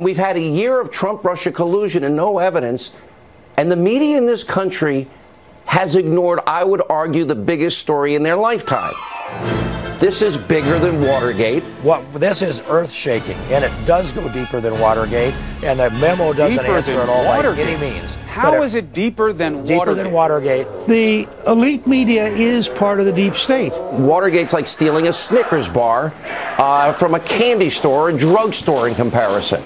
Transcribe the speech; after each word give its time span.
We've 0.00 0.16
had 0.16 0.36
a 0.36 0.40
year 0.40 0.80
of 0.80 0.92
Trump 0.92 1.24
Russia 1.24 1.50
collusion 1.50 2.04
and 2.04 2.14
no 2.14 2.38
evidence. 2.38 2.92
And 3.56 3.68
the 3.68 3.74
media 3.74 4.16
in 4.16 4.26
this 4.26 4.44
country 4.44 5.08
has 5.64 5.96
ignored, 5.96 6.38
I 6.46 6.62
would 6.62 6.82
argue, 6.88 7.24
the 7.24 7.34
biggest 7.34 7.78
story 7.80 8.14
in 8.14 8.22
their 8.22 8.36
lifetime. 8.36 8.94
This 9.98 10.22
is 10.22 10.38
bigger 10.38 10.78
than 10.78 11.00
Watergate. 11.00 11.64
What 11.82 12.12
this 12.12 12.42
is 12.42 12.62
earth 12.68 12.92
shaking, 12.92 13.36
and 13.50 13.64
it 13.64 13.72
does 13.86 14.12
go 14.12 14.32
deeper 14.32 14.60
than 14.60 14.78
Watergate, 14.78 15.34
and 15.64 15.80
the 15.80 15.90
memo 15.90 16.32
doesn't 16.32 16.62
deeper 16.62 16.76
answer 16.76 16.92
it 17.02 17.08
all 17.08 17.24
Watergate. 17.24 17.66
by 17.66 17.72
any 17.72 17.94
means. 17.94 18.14
How 18.28 18.52
But 18.52 18.62
is 18.62 18.76
it 18.76 18.92
deeper 18.92 19.32
than 19.32 19.64
deeper 19.64 19.78
Watergate? 19.78 20.04
than 20.04 20.12
Watergate? 20.12 20.66
The 20.86 21.28
elite 21.48 21.88
media 21.88 22.28
is 22.28 22.68
part 22.68 23.00
of 23.00 23.06
the 23.06 23.12
deep 23.12 23.34
state. 23.34 23.72
Watergate's 23.94 24.52
like 24.52 24.68
stealing 24.68 25.08
a 25.08 25.12
Snickers 25.12 25.68
bar 25.68 26.14
uh, 26.56 26.92
from 26.92 27.16
a 27.16 27.20
candy 27.20 27.68
store 27.68 28.10
or 28.10 28.12
drugstore 28.12 28.86
in 28.86 28.94
comparison. 28.94 29.64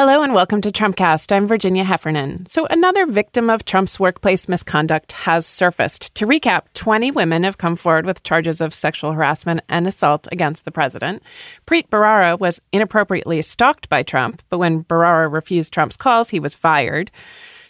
Hello 0.00 0.22
and 0.22 0.32
welcome 0.32 0.62
to 0.62 0.70
Trumpcast. 0.70 1.30
I'm 1.30 1.46
Virginia 1.46 1.84
Heffernan. 1.84 2.46
So, 2.46 2.64
another 2.70 3.04
victim 3.04 3.50
of 3.50 3.66
Trump's 3.66 4.00
workplace 4.00 4.48
misconduct 4.48 5.12
has 5.12 5.44
surfaced. 5.44 6.14
To 6.14 6.26
recap, 6.26 6.62
20 6.72 7.10
women 7.10 7.42
have 7.42 7.58
come 7.58 7.76
forward 7.76 8.06
with 8.06 8.22
charges 8.22 8.62
of 8.62 8.72
sexual 8.72 9.12
harassment 9.12 9.60
and 9.68 9.86
assault 9.86 10.26
against 10.32 10.64
the 10.64 10.70
president. 10.70 11.22
Preet 11.66 11.90
Bharara 11.90 12.38
was 12.38 12.62
inappropriately 12.72 13.42
stalked 13.42 13.90
by 13.90 14.02
Trump, 14.02 14.42
but 14.48 14.56
when 14.56 14.84
Bharara 14.84 15.30
refused 15.30 15.74
Trump's 15.74 15.98
calls, 15.98 16.30
he 16.30 16.40
was 16.40 16.54
fired. 16.54 17.10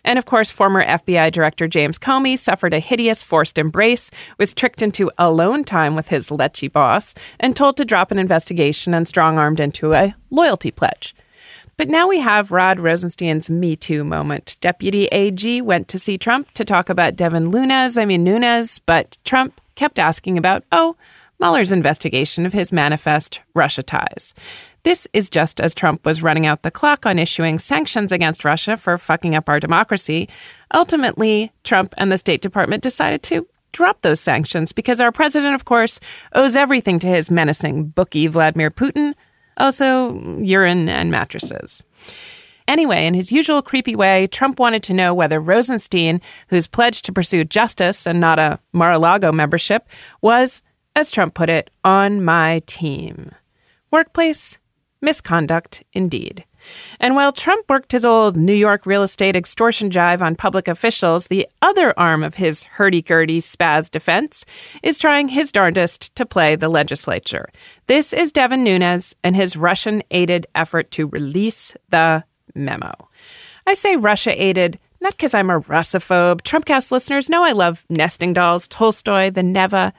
And 0.04 0.16
of 0.16 0.24
course, 0.24 0.50
former 0.50 0.86
FBI 0.86 1.32
Director 1.32 1.66
James 1.66 1.98
Comey 1.98 2.38
suffered 2.38 2.74
a 2.74 2.78
hideous 2.78 3.24
forced 3.24 3.58
embrace, 3.58 4.08
was 4.38 4.54
tricked 4.54 4.82
into 4.82 5.10
alone 5.18 5.64
time 5.64 5.96
with 5.96 6.06
his 6.06 6.28
lechy 6.28 6.70
boss, 6.70 7.12
and 7.40 7.56
told 7.56 7.76
to 7.76 7.84
drop 7.84 8.12
an 8.12 8.20
investigation 8.20 8.94
and 8.94 9.08
strong 9.08 9.36
armed 9.36 9.58
into 9.58 9.94
a 9.94 10.14
loyalty 10.30 10.70
pledge. 10.70 11.12
But 11.80 11.88
now 11.88 12.06
we 12.06 12.20
have 12.20 12.52
Rod 12.52 12.78
Rosenstein's 12.78 13.48
Me 13.48 13.74
Too 13.74 14.04
moment. 14.04 14.58
Deputy 14.60 15.06
AG 15.06 15.62
went 15.62 15.88
to 15.88 15.98
see 15.98 16.18
Trump 16.18 16.50
to 16.50 16.62
talk 16.62 16.90
about 16.90 17.16
Devin 17.16 17.44
Nunes, 17.44 17.96
I 17.96 18.04
mean 18.04 18.22
Nunes, 18.22 18.80
but 18.80 19.16
Trump 19.24 19.58
kept 19.76 19.98
asking 19.98 20.36
about, 20.36 20.62
oh, 20.72 20.94
Mueller's 21.38 21.72
investigation 21.72 22.44
of 22.44 22.52
his 22.52 22.70
manifest 22.70 23.40
Russia 23.54 23.82
ties. 23.82 24.34
This 24.82 25.08
is 25.14 25.30
just 25.30 25.58
as 25.58 25.74
Trump 25.74 26.04
was 26.04 26.22
running 26.22 26.44
out 26.44 26.60
the 26.60 26.70
clock 26.70 27.06
on 27.06 27.18
issuing 27.18 27.58
sanctions 27.58 28.12
against 28.12 28.44
Russia 28.44 28.76
for 28.76 28.98
fucking 28.98 29.34
up 29.34 29.48
our 29.48 29.58
democracy. 29.58 30.28
Ultimately, 30.74 31.50
Trump 31.64 31.94
and 31.96 32.12
the 32.12 32.18
State 32.18 32.42
Department 32.42 32.82
decided 32.82 33.22
to 33.22 33.48
drop 33.72 34.02
those 34.02 34.20
sanctions 34.20 34.72
because 34.72 35.00
our 35.00 35.12
president, 35.12 35.54
of 35.54 35.64
course, 35.64 35.98
owes 36.34 36.56
everything 36.56 36.98
to 36.98 37.06
his 37.06 37.30
menacing 37.30 37.84
bookie 37.86 38.26
Vladimir 38.26 38.70
Putin, 38.70 39.14
also 39.60 40.18
urine 40.40 40.88
and 40.88 41.10
mattresses. 41.10 41.84
Anyway, 42.66 43.04
in 43.04 43.14
his 43.14 43.32
usual 43.32 43.62
creepy 43.62 43.96
way, 43.96 44.26
Trump 44.28 44.60
wanted 44.60 44.82
to 44.84 44.94
know 44.94 45.12
whether 45.12 45.40
Rosenstein, 45.40 46.20
who's 46.48 46.68
pledged 46.68 47.04
to 47.04 47.12
pursue 47.12 47.44
justice 47.44 48.06
and 48.06 48.20
not 48.20 48.38
a 48.38 48.60
Mar 48.72 48.92
a 48.92 48.98
Lago 48.98 49.32
membership, 49.32 49.88
was, 50.22 50.62
as 50.94 51.10
Trump 51.10 51.34
put 51.34 51.50
it, 51.50 51.70
on 51.84 52.24
my 52.24 52.62
team. 52.66 53.32
Workplace 53.90 54.58
misconduct, 55.02 55.82
indeed. 55.92 56.44
And 56.98 57.14
while 57.14 57.32
Trump 57.32 57.68
worked 57.68 57.92
his 57.92 58.04
old 58.04 58.36
New 58.36 58.54
York 58.54 58.86
real 58.86 59.02
estate 59.02 59.36
extortion 59.36 59.90
jive 59.90 60.20
on 60.20 60.36
public 60.36 60.68
officials, 60.68 61.26
the 61.26 61.48
other 61.62 61.98
arm 61.98 62.22
of 62.22 62.34
his 62.34 62.64
hurdy 62.64 63.02
gurdy 63.02 63.40
spaz 63.40 63.90
defense 63.90 64.44
is 64.82 64.98
trying 64.98 65.28
his 65.28 65.52
darndest 65.52 66.14
to 66.16 66.26
play 66.26 66.56
the 66.56 66.68
legislature. 66.68 67.48
This 67.86 68.12
is 68.12 68.32
Devin 68.32 68.64
Nunes 68.64 69.14
and 69.24 69.36
his 69.36 69.56
Russian 69.56 70.02
aided 70.10 70.46
effort 70.54 70.90
to 70.92 71.06
release 71.08 71.74
the 71.88 72.24
memo. 72.54 72.92
I 73.66 73.74
say 73.74 73.96
Russia 73.96 74.40
aided 74.42 74.78
not 75.00 75.12
because 75.12 75.34
I'm 75.34 75.50
a 75.50 75.60
Russophobe. 75.60 76.42
Trumpcast 76.42 76.90
listeners 76.90 77.30
know 77.30 77.42
I 77.42 77.52
love 77.52 77.86
nesting 77.88 78.34
dolls, 78.34 78.68
Tolstoy, 78.68 79.30
the 79.30 79.42
Neva, 79.42 79.92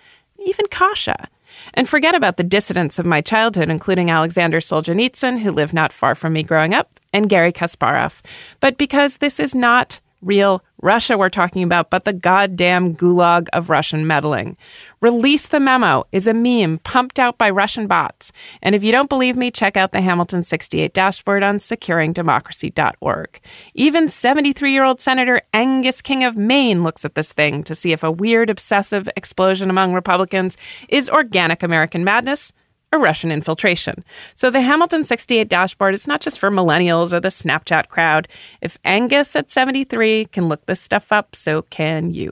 even 0.46 0.68
Kasha. 0.68 1.28
And 1.74 1.88
forget 1.88 2.16
about 2.16 2.38
the 2.38 2.44
dissidents 2.44 3.00
of 3.00 3.06
my 3.06 3.22
childhood, 3.22 3.70
including 3.70 4.10
Alexander 4.10 4.60
Solzhenitsyn, 4.60 5.40
who 5.40 5.52
lived 5.52 5.74
not 5.74 5.94
far 5.94 6.16
from 6.16 6.34
me 6.34 6.44
growing 6.44 6.74
up, 6.74 7.00
and 7.14 7.30
Garry 7.30 7.54
Kasparov. 7.54 8.22
But 8.60 8.78
because 8.78 9.18
this 9.18 9.40
is 9.40 9.56
not 9.56 10.00
real 10.22 10.64
Russia 10.82 11.18
we're 11.18 11.30
talking 11.30 11.64
about, 11.64 11.90
but 11.90 12.04
the 12.04 12.14
goddamn 12.14 12.96
gulag 12.96 13.48
of 13.54 13.70
Russian 13.70 14.08
meddling. 14.08 14.58
Release 15.02 15.48
the 15.48 15.60
memo 15.60 16.06
is 16.12 16.28
a 16.28 16.34
meme 16.34 16.80
pumped 16.80 17.20
out 17.20 17.38
by 17.38 17.50
Russian 17.50 17.88
bots. 17.88 18.32
And 18.62 18.76
if 18.76 18.84
you 18.84 18.92
don't 18.92 19.10
believe 19.10 19.36
me, 19.36 19.50
check 19.50 19.78
out 19.78 19.92
the 19.92 20.02
Hamilton 20.02 20.44
68 20.44 20.94
dashboard 20.94 21.44
on 21.44 21.58
securingdemocracy.org. 21.58 23.40
Even 23.74 24.10
73 24.10 24.72
year 24.72 24.84
old 24.84 25.00
Senator 25.00 25.42
Angus 25.54 26.02
King 26.02 26.24
of 26.24 26.38
Maine 26.38 26.84
looks 26.84 27.06
at 27.06 27.16
this 27.16 27.34
thing 27.34 27.64
to 27.64 27.74
see 27.74 27.92
if 27.92 28.04
a 28.04 28.12
weird, 28.12 28.50
obsessive 28.50 29.10
explosion 29.16 29.70
among 29.70 29.94
Republicans 29.94 30.58
is 30.90 31.10
organic 31.10 31.64
American 31.64 32.04
madness 32.04 32.54
or 32.92 33.00
Russian 33.00 33.32
infiltration. 33.32 34.04
So 34.36 34.50
the 34.50 34.62
Hamilton 34.62 35.06
68 35.06 35.48
dashboard 35.48 35.94
is 35.94 36.08
not 36.08 36.22
just 36.22 36.40
for 36.40 36.52
millennials 36.52 37.14
or 37.14 37.20
the 37.20 37.30
Snapchat 37.30 37.88
crowd. 37.88 38.28
If 38.62 38.78
Angus 38.84 39.36
at 39.36 39.52
73 39.52 40.26
can 40.26 40.48
look 40.48 40.66
this 40.66 40.82
stuff 40.82 41.12
up, 41.12 41.36
so 41.36 41.62
can 41.64 42.14
you. 42.14 42.32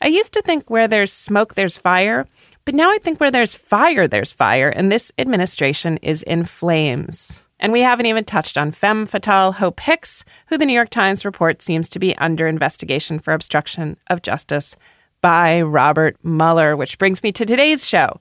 I 0.00 0.08
used 0.08 0.32
to 0.32 0.42
think 0.42 0.70
where 0.70 0.88
there's 0.88 1.12
smoke, 1.12 1.54
there's 1.54 1.76
fire, 1.76 2.26
but 2.64 2.74
now 2.74 2.90
I 2.90 2.98
think 2.98 3.18
where 3.18 3.30
there's 3.30 3.54
fire, 3.54 4.06
there's 4.06 4.32
fire, 4.32 4.68
and 4.68 4.90
this 4.90 5.12
administration 5.18 5.98
is 5.98 6.22
in 6.22 6.44
flames. 6.44 7.40
And 7.60 7.72
we 7.72 7.80
haven't 7.80 8.06
even 8.06 8.24
touched 8.24 8.56
on 8.56 8.70
femme 8.70 9.06
fatale 9.06 9.52
Hope 9.52 9.80
Hicks, 9.80 10.24
who 10.46 10.58
the 10.58 10.64
New 10.64 10.72
York 10.72 10.90
Times 10.90 11.24
report 11.24 11.60
seems 11.60 11.88
to 11.88 11.98
be 11.98 12.16
under 12.18 12.46
investigation 12.46 13.18
for 13.18 13.32
obstruction 13.32 13.96
of 14.08 14.22
justice 14.22 14.76
by 15.20 15.62
Robert 15.62 16.16
Mueller, 16.22 16.76
which 16.76 16.98
brings 16.98 17.22
me 17.22 17.32
to 17.32 17.44
today's 17.44 17.84
show 17.84 18.20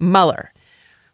Mueller. 0.00 0.52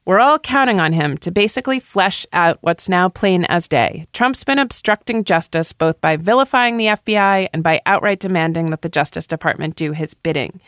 We're 0.06 0.20
all 0.20 0.38
counting 0.38 0.80
on 0.80 0.92
him 0.92 1.16
to 1.18 1.30
basically 1.30 1.80
flesh 1.80 2.26
out 2.34 2.58
what's 2.60 2.90
now 2.90 3.08
plain 3.08 3.46
as 3.46 3.66
day. 3.66 4.06
Trump's 4.12 4.44
been 4.44 4.58
obstructing 4.58 5.24
justice 5.24 5.72
both 5.72 5.98
by 6.02 6.16
vilifying 6.16 6.76
the 6.76 6.88
FBI 6.88 7.48
and 7.54 7.62
by 7.62 7.80
outright 7.86 8.20
demanding 8.20 8.68
that 8.68 8.82
the 8.82 8.90
Justice 8.90 9.26
Department 9.26 9.76
do 9.76 9.92
his 9.92 10.12
bidding. 10.12 10.60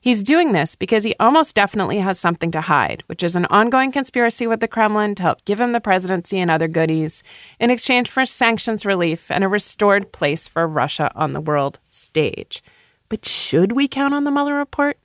He's 0.00 0.24
doing 0.24 0.50
this 0.50 0.74
because 0.74 1.04
he 1.04 1.14
almost 1.20 1.54
definitely 1.54 1.98
has 1.98 2.18
something 2.18 2.50
to 2.50 2.62
hide, 2.62 3.04
which 3.06 3.22
is 3.22 3.36
an 3.36 3.46
ongoing 3.46 3.92
conspiracy 3.92 4.48
with 4.48 4.58
the 4.58 4.66
Kremlin 4.66 5.14
to 5.14 5.22
help 5.22 5.44
give 5.44 5.60
him 5.60 5.70
the 5.70 5.80
presidency 5.80 6.40
and 6.40 6.50
other 6.50 6.66
goodies 6.66 7.22
in 7.60 7.70
exchange 7.70 8.10
for 8.10 8.24
sanctions 8.24 8.84
relief 8.84 9.30
and 9.30 9.44
a 9.44 9.48
restored 9.48 10.10
place 10.10 10.48
for 10.48 10.66
Russia 10.66 11.12
on 11.14 11.32
the 11.32 11.40
world 11.40 11.78
stage. 11.90 12.60
But 13.08 13.24
should 13.24 13.70
we 13.70 13.86
count 13.86 14.14
on 14.14 14.24
the 14.24 14.32
Mueller 14.32 14.54
report? 14.54 14.98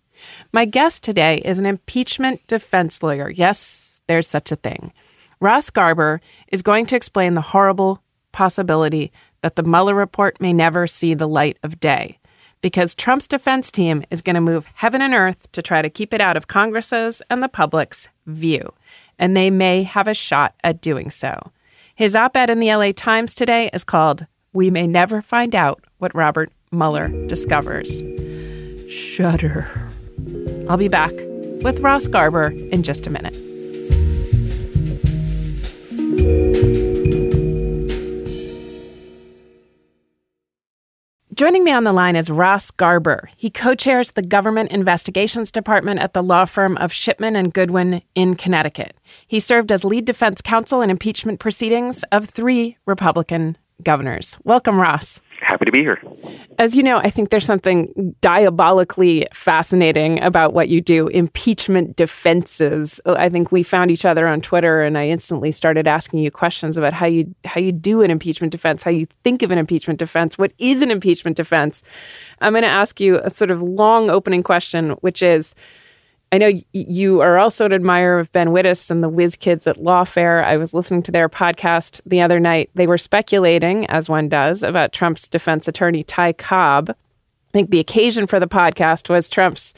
My 0.52 0.66
guest 0.66 1.04
today 1.04 1.42
is 1.46 1.60
an 1.60 1.66
impeachment 1.66 2.46
defense 2.48 3.02
lawyer. 3.02 3.30
Yes, 3.30 4.02
there's 4.08 4.28
such 4.28 4.52
a 4.52 4.56
thing. 4.58 4.94
Ross 5.40 5.70
Garber 5.70 6.22
is 6.52 6.62
going 6.62 6.86
to 6.88 6.96
explain 6.96 7.34
the 7.34 7.42
horrible 7.42 8.02
possibility 8.32 9.12
that 9.42 9.56
the 9.56 9.64
Mueller 9.64 9.96
report 9.96 10.40
may 10.42 10.54
never 10.54 10.88
see 10.88 11.14
the 11.14 11.28
light 11.28 11.58
of 11.64 11.80
day 11.80 12.20
because 12.66 12.96
Trump's 12.96 13.28
defense 13.28 13.72
team 13.72 14.04
is 14.10 14.24
going 14.24 14.34
to 14.34 14.42
move 14.42 14.68
heaven 14.74 15.00
and 15.00 15.14
earth 15.14 15.52
to 15.52 15.62
try 15.62 15.84
to 15.84 15.90
keep 15.90 16.16
it 16.16 16.20
out 16.20 16.36
of 16.36 16.48
Congress's 16.48 17.22
and 17.30 17.44
the 17.44 17.48
public's 17.48 18.10
view, 18.26 18.74
and 19.20 19.38
they 19.38 19.52
may 19.52 19.84
have 19.84 20.08
a 20.08 20.16
shot 20.16 20.56
at 20.64 20.82
doing 20.82 21.12
so. 21.12 21.52
His 21.94 22.16
op 22.16 22.36
ed 22.36 22.50
in 22.50 22.60
the 22.60 22.74
LA 22.74 22.92
Times 22.92 23.36
today 23.36 23.70
is 23.72 23.84
called 23.84 24.26
We 24.52 24.72
May 24.72 24.88
Never 24.88 25.22
Find 25.22 25.54
Out 25.56 25.84
What 26.00 26.16
Robert 26.16 26.52
Mueller 26.72 27.10
Discovers. 27.28 28.02
Shudder. 28.90 29.92
I'll 30.70 30.78
be 30.78 30.88
back 30.88 31.14
with 31.62 31.80
Ross 31.80 32.08
Garber 32.08 32.48
in 32.48 32.84
just 32.84 33.08
a 33.08 33.10
minute. 33.10 33.36
Joining 41.36 41.66
me 41.66 41.72
on 41.72 41.84
the 41.84 41.92
line 41.92 42.16
is 42.16 42.30
Ross 42.30 42.72
Garber. 42.72 43.30
He 43.38 43.50
co 43.50 43.76
chairs 43.76 44.12
the 44.12 44.22
Government 44.22 44.72
Investigations 44.72 45.52
Department 45.52 46.00
at 46.00 46.14
the 46.14 46.24
law 46.24 46.46
firm 46.46 46.78
of 46.78 46.94
Shipman 46.94 47.36
and 47.36 47.54
Goodwin 47.54 48.02
in 48.16 48.36
Connecticut. 48.36 48.96
He 49.28 49.42
served 49.42 49.70
as 49.70 49.84
lead 49.84 50.06
defense 50.06 50.42
counsel 50.42 50.82
in 50.82 50.90
impeachment 50.90 51.42
proceedings 51.42 52.04
of 52.12 52.26
three 52.26 52.78
Republican 52.86 53.58
governors. 53.84 54.38
Welcome, 54.46 54.80
Ross. 54.80 55.20
Happy 55.56 55.64
to 55.64 55.72
be 55.72 55.80
here. 55.80 56.02
As 56.60 56.76
you 56.76 56.84
know, 56.84 56.98
I 56.98 57.10
think 57.10 57.30
there's 57.30 57.46
something 57.46 58.14
diabolically 58.20 59.26
fascinating 59.32 60.22
about 60.22 60.54
what 60.54 60.68
you 60.68 60.82
do 60.82 61.08
impeachment 61.08 61.96
defenses. 61.96 63.00
I 63.06 63.30
think 63.30 63.54
we 63.54 63.64
found 63.64 63.90
each 63.90 64.04
other 64.04 64.28
on 64.28 64.42
Twitter 64.42 64.82
and 64.82 64.98
I 64.98 65.08
instantly 65.08 65.54
started 65.54 65.88
asking 65.88 66.20
you 66.20 66.30
questions 66.30 66.78
about 66.78 66.92
how 66.92 67.06
you 67.06 67.34
how 67.46 67.62
you 67.62 67.72
do 67.72 68.02
an 68.02 68.12
impeachment 68.12 68.52
defense, 68.52 68.84
how 68.84 68.92
you 68.92 69.08
think 69.24 69.44
of 69.44 69.52
an 69.52 69.58
impeachment 69.58 69.98
defense, 69.98 70.38
what 70.38 70.52
is 70.58 70.82
an 70.82 70.92
impeachment 70.92 71.38
defense. 71.38 71.84
I'm 72.42 72.52
going 72.52 72.64
to 72.64 72.68
ask 72.68 73.00
you 73.00 73.22
a 73.24 73.30
sort 73.30 73.50
of 73.50 73.64
long 73.64 74.10
opening 74.10 74.44
question 74.44 74.90
which 75.00 75.24
is 75.24 75.56
I 76.36 76.38
know 76.38 76.52
you 76.74 77.22
are 77.22 77.38
also 77.38 77.66
an 77.66 77.72
admirer 77.72 78.20
of 78.20 78.30
Ben 78.34 78.50
Wittes 78.50 78.92
and 78.92 79.02
the 79.02 79.08
Whiz 79.08 79.38
Kids 79.38 79.68
at 79.68 79.78
Lawfare. 79.78 80.44
I 80.44 80.58
was 80.58 80.74
listening 80.74 81.02
to 81.04 81.12
their 81.12 81.30
podcast 81.30 82.02
the 82.06 82.20
other 82.20 82.42
night. 82.42 82.70
They 82.76 82.88
were 82.88 82.98
speculating, 82.98 83.86
as 83.86 84.10
one 84.10 84.28
does, 84.28 84.62
about 84.62 84.92
Trump's 84.92 85.30
defense 85.30 85.66
attorney, 85.70 86.04
Ty 86.04 86.34
Cobb. 86.34 86.90
I 86.90 87.52
think 87.54 87.70
the 87.70 87.80
occasion 87.80 88.28
for 88.28 88.38
the 88.38 88.50
podcast 88.50 89.08
was 89.08 89.30
Trump's 89.30 89.74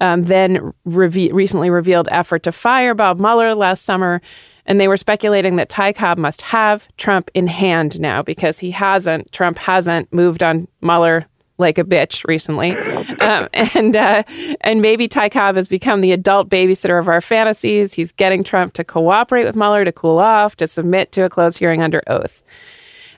um, 0.00 0.22
then 0.22 0.72
reve- 0.84 1.32
recently 1.32 1.70
revealed 1.70 2.08
effort 2.12 2.44
to 2.44 2.52
fire 2.52 2.94
Bob 2.94 3.18
Mueller 3.18 3.56
last 3.56 3.82
summer. 3.82 4.22
And 4.64 4.80
they 4.80 4.86
were 4.86 4.96
speculating 4.96 5.56
that 5.56 5.70
Ty 5.70 5.92
Cobb 5.94 6.18
must 6.18 6.40
have 6.40 6.86
Trump 6.98 7.32
in 7.34 7.48
hand 7.48 7.98
now 7.98 8.22
because 8.22 8.60
he 8.60 8.70
hasn't, 8.70 9.32
Trump 9.32 9.58
hasn't 9.58 10.12
moved 10.12 10.44
on 10.44 10.68
Mueller 10.80 11.26
like 11.58 11.78
a 11.78 11.84
bitch 11.84 12.26
recently, 12.26 12.72
um, 13.20 13.48
and 13.54 13.96
uh, 13.96 14.22
and 14.60 14.82
maybe 14.82 15.08
Ty 15.08 15.28
Cobb 15.30 15.56
has 15.56 15.68
become 15.68 16.00
the 16.00 16.12
adult 16.12 16.48
babysitter 16.48 16.98
of 16.98 17.08
our 17.08 17.20
fantasies. 17.20 17.92
He's 17.92 18.12
getting 18.12 18.44
Trump 18.44 18.74
to 18.74 18.84
cooperate 18.84 19.44
with 19.44 19.56
Mueller, 19.56 19.84
to 19.84 19.92
cool 19.92 20.18
off, 20.18 20.56
to 20.56 20.66
submit 20.66 21.12
to 21.12 21.24
a 21.24 21.28
closed 21.28 21.58
hearing 21.58 21.82
under 21.82 22.02
oath. 22.06 22.42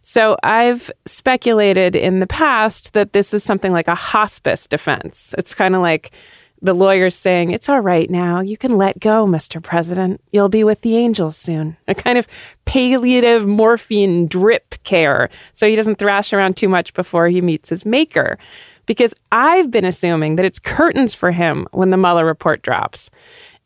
So 0.03 0.39
I've 0.43 0.91
speculated 1.07 1.95
in 1.95 2.21
the 2.21 2.27
past 2.27 2.95
that 2.95 3.13
this 3.13 3.35
is 3.35 3.45
something 3.45 3.73
like 3.73 3.89
a 3.89 3.95
hospice 3.95 4.67
defense. 4.67 5.35
It's 5.37 5.55
kind 5.55 5.75
of 5.75 5.83
like 5.83 6.13
the 6.61 6.75
lawyer's 6.75 7.15
saying, 7.15 7.51
It's 7.51 7.69
all 7.69 7.81
right 7.81 8.11
now. 8.11 8.41
You 8.41 8.57
can 8.57 8.77
let 8.77 8.99
go, 8.99 9.27
Mr. 9.27 9.63
President. 9.63 10.21
You'll 10.31 10.49
be 10.49 10.65
with 10.65 10.81
the 10.81 10.97
angels 10.97 11.37
soon. 11.37 11.77
A 11.87 11.95
kind 11.95 12.19
of 12.19 12.27
palliative 12.65 13.47
morphine 13.47 14.27
drip 14.27 14.83
care 14.85 15.31
so 15.53 15.69
he 15.69 15.77
doesn't 15.77 15.99
thrash 15.99 16.33
around 16.33 16.57
too 16.57 16.69
much 16.69 16.95
before 16.95 17.29
he 17.29 17.41
meets 17.41 17.69
his 17.69 17.87
maker. 17.87 18.39
Because 18.87 19.15
I've 19.33 19.71
been 19.71 19.85
assuming 19.85 20.37
that 20.37 20.47
it's 20.47 20.59
curtains 20.59 21.15
for 21.15 21.31
him 21.31 21.67
when 21.73 21.91
the 21.91 21.97
Mueller 21.97 22.25
report 22.25 22.63
drops. 22.63 23.11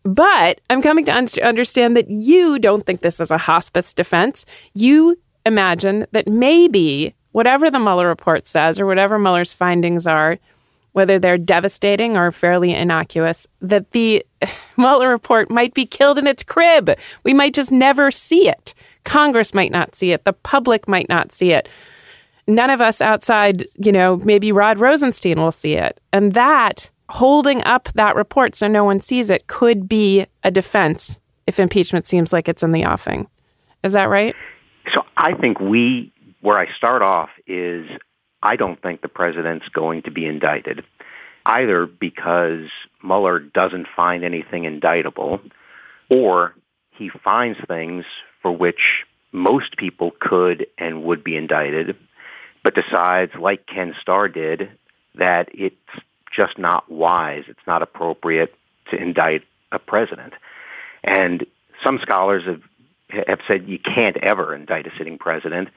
But 0.04 0.60
I'm 0.68 0.82
coming 0.82 1.04
to 1.04 1.16
un- 1.16 1.26
understand 1.42 1.96
that 1.96 2.10
you 2.10 2.58
don't 2.58 2.84
think 2.84 3.00
this 3.00 3.20
is 3.20 3.30
a 3.30 3.38
hospice 3.38 3.92
defense. 3.92 4.44
You 4.74 5.16
imagine 5.46 6.06
that 6.10 6.26
maybe 6.26 7.14
whatever 7.30 7.70
the 7.70 7.78
Mueller 7.78 8.08
report 8.08 8.46
says 8.46 8.80
or 8.80 8.86
whatever 8.86 9.18
Mueller's 9.18 9.52
findings 9.52 10.06
are, 10.06 10.38
whether 10.92 11.18
they're 11.18 11.38
devastating 11.38 12.16
or 12.16 12.30
fairly 12.32 12.74
innocuous, 12.74 13.46
that 13.60 13.90
the 13.92 14.24
Mueller 14.76 15.08
report 15.08 15.50
might 15.50 15.74
be 15.74 15.86
killed 15.86 16.18
in 16.18 16.26
its 16.26 16.42
crib. 16.42 16.90
We 17.24 17.34
might 17.34 17.54
just 17.54 17.70
never 17.70 18.10
see 18.10 18.48
it. 18.48 18.74
Congress 19.04 19.52
might 19.52 19.72
not 19.72 19.94
see 19.94 20.12
it. 20.12 20.24
The 20.24 20.32
public 20.32 20.86
might 20.86 21.08
not 21.08 21.32
see 21.32 21.52
it. 21.52 21.68
None 22.46 22.70
of 22.70 22.80
us 22.80 23.00
outside, 23.00 23.66
you 23.76 23.92
know, 23.92 24.16
maybe 24.24 24.52
Rod 24.52 24.78
Rosenstein 24.78 25.40
will 25.40 25.52
see 25.52 25.74
it. 25.74 26.00
And 26.12 26.34
that, 26.34 26.90
holding 27.08 27.62
up 27.64 27.88
that 27.94 28.16
report 28.16 28.54
so 28.54 28.66
no 28.66 28.84
one 28.84 29.00
sees 29.00 29.30
it, 29.30 29.46
could 29.46 29.88
be 29.88 30.26
a 30.42 30.50
defense 30.50 31.18
if 31.46 31.60
impeachment 31.60 32.06
seems 32.06 32.32
like 32.32 32.48
it's 32.48 32.62
in 32.62 32.72
the 32.72 32.84
offing. 32.84 33.28
Is 33.82 33.92
that 33.92 34.04
right? 34.04 34.34
So 34.92 35.02
I 35.16 35.34
think 35.34 35.60
we, 35.60 36.12
where 36.40 36.58
I 36.58 36.72
start 36.76 37.02
off 37.02 37.30
is 37.46 37.86
I 38.42 38.56
don't 38.56 38.80
think 38.80 39.02
the 39.02 39.08
president's 39.08 39.68
going 39.68 40.02
to 40.02 40.10
be 40.10 40.26
indicted, 40.26 40.84
either 41.46 41.86
because 41.86 42.68
Mueller 43.02 43.38
doesn't 43.38 43.86
find 43.94 44.24
anything 44.24 44.64
indictable, 44.64 45.40
or 46.08 46.54
he 46.90 47.08
finds 47.08 47.58
things 47.66 48.04
for 48.40 48.52
which 48.52 49.04
most 49.32 49.76
people 49.76 50.12
could 50.20 50.66
and 50.78 51.04
would 51.04 51.24
be 51.24 51.36
indicted, 51.36 51.96
but 52.62 52.74
decides, 52.74 53.32
like 53.34 53.66
Ken 53.66 53.94
Starr 54.00 54.28
did, 54.28 54.70
that 55.14 55.48
it's 55.52 55.76
just 56.34 56.58
not 56.58 56.90
wise, 56.90 57.44
it's 57.48 57.66
not 57.66 57.82
appropriate 57.82 58.54
to 58.90 58.96
indict 58.96 59.42
a 59.70 59.78
president. 59.78 60.34
And 61.04 61.46
some 61.82 61.98
scholars 62.00 62.44
have 62.44 62.62
have 63.26 63.40
said 63.46 63.68
you 63.68 63.78
can't 63.78 64.16
ever 64.18 64.54
indict 64.54 64.86
a 64.86 64.90
sitting 64.96 65.18
president. 65.18 65.68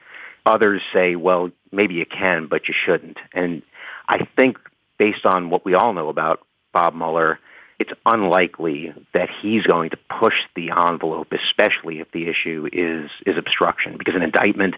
Others 0.46 0.80
say, 0.92 1.16
well, 1.16 1.50
maybe 1.72 1.94
you 1.94 2.06
can, 2.06 2.46
but 2.46 2.68
you 2.68 2.74
shouldn't. 2.74 3.18
And 3.32 3.62
I 4.08 4.26
think 4.36 4.58
based 4.98 5.26
on 5.26 5.50
what 5.50 5.64
we 5.64 5.74
all 5.74 5.92
know 5.92 6.08
about 6.08 6.40
Bob 6.72 6.94
Mueller, 6.94 7.38
it's 7.78 7.92
unlikely 8.06 8.94
that 9.12 9.28
he's 9.28 9.64
going 9.64 9.90
to 9.90 9.98
push 10.08 10.34
the 10.54 10.70
envelope, 10.70 11.32
especially 11.32 12.00
if 12.00 12.10
the 12.12 12.28
issue 12.28 12.68
is, 12.72 13.10
is 13.26 13.36
obstruction, 13.36 13.98
because 13.98 14.14
an 14.14 14.22
indictment 14.22 14.76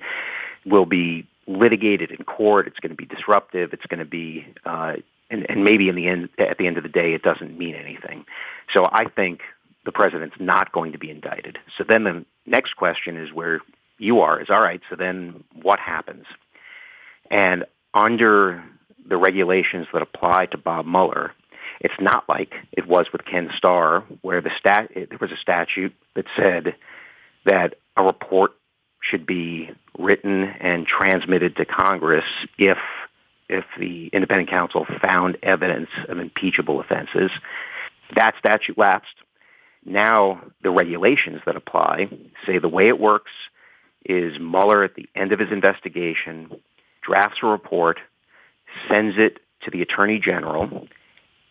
will 0.67 0.87
be 0.87 1.27
litigated 1.47 2.11
in 2.11 2.25
court. 2.25 2.67
It's 2.67 2.81
going 2.81 2.91
to 2.91 2.97
be 2.97 3.07
disruptive. 3.07 3.73
It's 3.73 3.87
going 3.87 4.01
to 4.01 4.05
be, 4.05 4.47
uh, 4.65 4.95
and, 5.31 5.49
and 5.49 5.65
maybe 5.65 5.89
in 5.89 5.95
the 5.95 6.09
end, 6.09 6.31
at 6.39 6.59
the 6.59 6.67
end 6.67 6.77
of 6.77 6.83
the 6.83 6.89
day, 6.89 7.13
it 7.15 7.23
doesn't 7.23 7.57
mean 7.57 7.75
anything. 7.75 8.25
So 8.73 8.87
I 8.91 9.05
think 9.05 9.43
the 9.85 9.93
president's 9.93 10.37
not 10.41 10.73
going 10.73 10.93
to 10.93 10.99
be 10.99 11.11
indicted. 11.11 11.59
So 11.77 11.85
then 11.85 12.05
the 12.05 12.25
next 12.47 12.75
question 12.77 13.17
is 13.17 13.33
where 13.33 13.61
you 13.99 14.21
are 14.21 14.41
is 14.41 14.51
all 14.51 14.61
right. 14.61 14.81
So 14.89 14.97
then 14.97 15.45
what 15.63 15.79
happens? 15.79 16.25
And 17.31 17.65
under 17.95 18.65
the 19.07 19.17
regulations 19.17 19.87
that 19.93 20.03
apply 20.03 20.47
to 20.47 20.59
Bob 20.59 20.87
Mueller, 20.87 21.33
it's 21.81 22.01
not 22.01 22.29
like 22.29 22.55
it 22.73 22.87
was 22.87 23.07
with 23.13 23.25
Ken 23.25 23.51
Starr, 23.57 24.05
where 24.23 24.41
the 24.41 24.51
stat 24.59 24.91
there 24.95 25.19
was 25.21 25.33
a 25.33 25.37
statute 25.37 25.95
that 26.15 26.27
said 26.37 26.75
that 27.45 27.75
a 27.97 28.03
report 28.03 28.53
should 29.01 29.27
be 29.27 29.71
written 29.99 30.45
and 30.45 30.87
transmitted 30.87 31.57
to 31.57 31.65
Congress 31.65 32.25
if 32.59 32.79
if 33.49 33.65
the 33.79 34.09
independent 34.09 34.51
counsel 34.51 34.87
found 35.01 35.39
evidence 35.43 35.89
of 36.09 36.19
impeachable 36.19 36.81
offenses. 36.81 37.31
That 38.15 38.35
statute 38.39 38.77
lapsed. 38.77 39.15
Now 39.85 40.43
the 40.63 40.71
regulations 40.71 41.41
that 41.47 41.57
apply 41.57 42.11
say 42.47 42.59
the 42.59 42.69
way 42.69 42.89
it 42.89 42.99
works 42.99 43.31
is 44.05 44.39
Mueller 44.39 44.85
at 44.85 44.95
the 44.95 45.09
end 45.15 45.33
of 45.33 45.39
his 45.39 45.51
investigation 45.51 46.51
drafts 47.03 47.39
a 47.43 47.47
report, 47.47 47.99
sends 48.89 49.17
it 49.19 49.39
to 49.63 49.71
the 49.71 49.83
Attorney 49.83 50.19
General, 50.19 50.87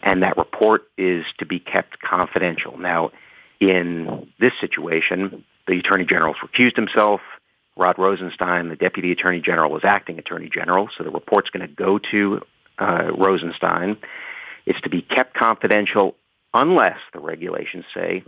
and 0.02 0.24
that 0.24 0.38
report 0.38 0.84
is 0.98 1.26
to 1.40 1.46
be 1.46 1.60
kept 1.60 2.00
confidential. 2.00 2.78
Now, 2.78 3.12
in 3.60 4.32
this 4.40 4.54
situation, 4.62 5.44
the 5.68 5.80
Attorney 5.80 6.06
General's 6.06 6.38
recused 6.38 6.76
himself. 6.76 7.22
Rod 7.76 8.00
Rosenstein, 8.00 8.70
the 8.70 8.76
Deputy 8.76 9.12
Attorney 9.12 9.40
General, 9.40 9.76
is 9.78 9.84
acting 9.84 10.18
Attorney 10.18 10.50
General, 10.50 10.90
so 10.96 11.04
the 11.04 11.12
report's 11.12 11.50
going 11.50 11.68
to 11.68 11.74
go 11.74 12.00
to 12.12 12.42
uh, 12.80 13.12
Rosenstein. 13.16 13.98
It's 14.66 14.82
to 14.82 14.90
be 14.90 15.02
kept 15.02 15.34
confidential 15.36 16.16
unless 16.54 16.98
the 17.14 17.20
regulations 17.20 17.86
say 17.94 18.24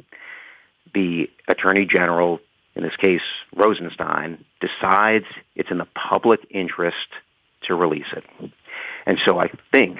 the 0.93 1.29
Attorney 1.47 1.85
General 1.85 2.39
in 2.75 2.83
this 2.83 2.95
case 2.95 3.21
Rosenstein, 3.55 4.43
decides 4.61 5.25
it's 5.55 5.71
in 5.71 5.77
the 5.77 5.87
public 5.95 6.41
interest 6.49 7.07
to 7.63 7.75
release 7.75 8.11
it. 8.13 8.23
And 9.05 9.19
so 9.23 9.39
I 9.39 9.49
think 9.71 9.97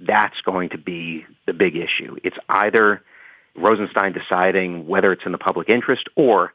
that's 0.00 0.40
going 0.42 0.70
to 0.70 0.78
be 0.78 1.24
the 1.46 1.52
big 1.52 1.76
issue. 1.76 2.16
It's 2.22 2.36
either 2.48 3.02
Rosenstein 3.56 4.12
deciding 4.12 4.86
whether 4.86 5.12
it's 5.12 5.24
in 5.24 5.32
the 5.32 5.38
public 5.38 5.68
interest 5.68 6.08
or, 6.16 6.52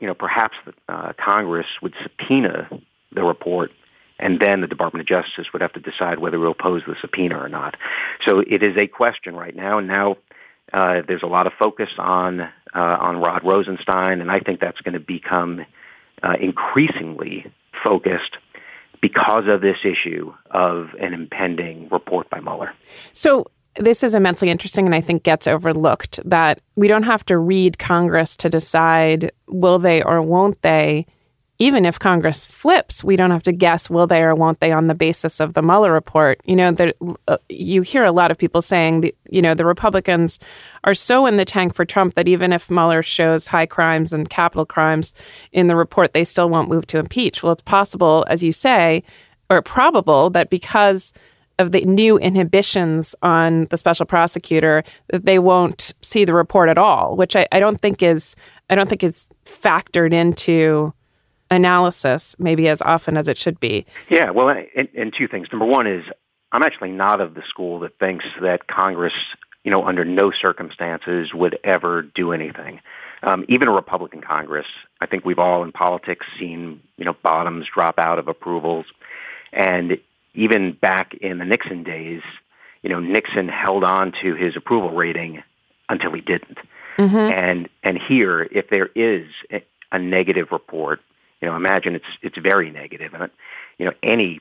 you 0.00 0.06
know, 0.06 0.14
perhaps 0.14 0.56
uh, 0.88 1.12
Congress 1.22 1.66
would 1.82 1.94
subpoena 2.02 2.68
the 3.12 3.24
report 3.24 3.70
and 4.18 4.40
then 4.40 4.60
the 4.60 4.66
Department 4.66 5.00
of 5.00 5.06
Justice 5.06 5.52
would 5.52 5.62
have 5.62 5.72
to 5.74 5.80
decide 5.80 6.18
whether 6.18 6.36
to 6.38 6.46
oppose 6.46 6.82
the 6.86 6.96
subpoena 7.00 7.38
or 7.38 7.48
not. 7.48 7.76
So 8.24 8.40
it 8.40 8.62
is 8.62 8.76
a 8.76 8.86
question 8.86 9.36
right 9.36 9.54
now. 9.54 9.78
And 9.78 9.86
now 9.86 10.16
uh, 10.72 11.02
there's 11.06 11.22
a 11.22 11.26
lot 11.26 11.46
of 11.46 11.52
focus 11.58 11.90
on 11.98 12.40
uh, 12.40 12.48
on 12.74 13.16
Rod 13.20 13.44
Rosenstein, 13.44 14.20
and 14.20 14.30
I 14.30 14.40
think 14.40 14.60
that's 14.60 14.80
going 14.80 14.94
to 14.94 15.00
become 15.00 15.64
uh, 16.22 16.34
increasingly 16.40 17.50
focused 17.82 18.36
because 19.00 19.46
of 19.46 19.60
this 19.60 19.78
issue 19.84 20.34
of 20.50 20.90
an 21.00 21.14
impending 21.14 21.88
report 21.90 22.28
by 22.30 22.40
Mueller. 22.40 22.72
So 23.12 23.46
this 23.76 24.02
is 24.02 24.14
immensely 24.14 24.50
interesting 24.50 24.86
and 24.86 24.94
I 24.94 25.00
think 25.00 25.22
gets 25.22 25.46
overlooked 25.46 26.18
that 26.24 26.60
we 26.74 26.88
don't 26.88 27.04
have 27.04 27.24
to 27.26 27.38
read 27.38 27.78
Congress 27.78 28.36
to 28.38 28.48
decide 28.48 29.30
will 29.46 29.78
they 29.78 30.02
or 30.02 30.20
won't 30.20 30.60
they 30.62 31.06
even 31.60 31.84
if 31.84 31.98
Congress 31.98 32.46
flips, 32.46 33.02
we 33.02 33.16
don't 33.16 33.32
have 33.32 33.42
to 33.42 33.52
guess 33.52 33.90
will 33.90 34.06
they 34.06 34.22
or 34.22 34.34
won't 34.34 34.60
they 34.60 34.70
on 34.70 34.86
the 34.86 34.94
basis 34.94 35.40
of 35.40 35.54
the 35.54 35.62
Mueller 35.62 35.92
report. 35.92 36.40
You 36.44 36.54
know, 36.54 36.74
uh, 37.26 37.38
you 37.48 37.82
hear 37.82 38.04
a 38.04 38.12
lot 38.12 38.30
of 38.30 38.38
people 38.38 38.62
saying, 38.62 39.10
you 39.28 39.42
know, 39.42 39.54
the 39.54 39.64
Republicans 39.64 40.38
are 40.84 40.94
so 40.94 41.26
in 41.26 41.36
the 41.36 41.44
tank 41.44 41.74
for 41.74 41.84
Trump 41.84 42.14
that 42.14 42.28
even 42.28 42.52
if 42.52 42.70
Mueller 42.70 43.02
shows 43.02 43.48
high 43.48 43.66
crimes 43.66 44.12
and 44.12 44.30
capital 44.30 44.64
crimes 44.64 45.12
in 45.50 45.66
the 45.66 45.74
report, 45.74 46.12
they 46.12 46.24
still 46.24 46.48
won't 46.48 46.68
move 46.68 46.86
to 46.86 46.98
impeach. 46.98 47.42
Well, 47.42 47.52
it's 47.52 47.62
possible, 47.62 48.24
as 48.28 48.42
you 48.42 48.52
say, 48.52 49.02
or 49.50 49.60
probable 49.60 50.30
that 50.30 50.50
because 50.50 51.12
of 51.58 51.72
the 51.72 51.80
new 51.80 52.18
inhibitions 52.18 53.16
on 53.22 53.64
the 53.70 53.76
special 53.76 54.06
prosecutor, 54.06 54.84
that 55.08 55.24
they 55.24 55.40
won't 55.40 55.92
see 56.02 56.24
the 56.24 56.34
report 56.34 56.68
at 56.68 56.78
all, 56.78 57.16
which 57.16 57.34
I, 57.34 57.48
I 57.50 57.58
don't 57.58 57.80
think 57.80 58.00
is 58.00 58.36
I 58.70 58.76
don't 58.76 58.88
think 58.88 59.02
is 59.02 59.28
factored 59.44 60.12
into 60.12 60.92
analysis 61.50 62.36
maybe 62.38 62.68
as 62.68 62.82
often 62.82 63.16
as 63.16 63.28
it 63.28 63.38
should 63.38 63.58
be. 63.60 63.86
Yeah, 64.08 64.30
well, 64.30 64.48
and, 64.48 64.88
and 64.96 65.14
two 65.16 65.28
things. 65.28 65.48
Number 65.52 65.66
one 65.66 65.86
is 65.86 66.04
I'm 66.52 66.62
actually 66.62 66.92
not 66.92 67.20
of 67.20 67.34
the 67.34 67.42
school 67.48 67.80
that 67.80 67.98
thinks 67.98 68.24
that 68.40 68.66
Congress 68.68 69.14
you 69.68 69.70
know, 69.70 69.84
under 69.84 70.02
no 70.02 70.30
circumstances 70.30 71.34
would 71.34 71.58
ever 71.64 72.00
do 72.00 72.32
anything. 72.32 72.80
Um, 73.22 73.44
even 73.48 73.68
a 73.68 73.72
Republican 73.72 74.22
Congress, 74.22 74.66
I 75.02 75.06
think 75.06 75.26
we've 75.26 75.38
all 75.38 75.62
in 75.62 75.72
politics 75.72 76.24
seen, 76.38 76.80
you 76.96 77.04
know, 77.04 77.14
bottoms 77.22 77.66
drop 77.74 77.98
out 77.98 78.18
of 78.18 78.28
approvals. 78.28 78.86
And 79.52 79.98
even 80.34 80.72
back 80.72 81.12
in 81.20 81.36
the 81.36 81.44
Nixon 81.44 81.82
days, 81.82 82.22
you 82.82 82.88
know, 82.88 82.98
Nixon 82.98 83.48
held 83.48 83.84
on 83.84 84.12
to 84.22 84.34
his 84.34 84.56
approval 84.56 84.90
rating 84.90 85.42
until 85.90 86.12
he 86.12 86.22
didn't. 86.22 86.58
Mm-hmm. 86.96 87.16
And 87.16 87.68
and 87.82 87.98
here, 87.98 88.48
if 88.50 88.70
there 88.70 88.88
is 88.94 89.26
a, 89.52 89.62
a 89.92 89.98
negative 89.98 90.48
report, 90.50 91.00
you 91.40 91.48
know, 91.48 91.56
imagine 91.56 91.94
it's 91.94 92.06
it's 92.22 92.38
very 92.38 92.70
negative, 92.70 93.14
and 93.14 93.30
you 93.78 93.86
know, 93.86 93.92
any 94.02 94.40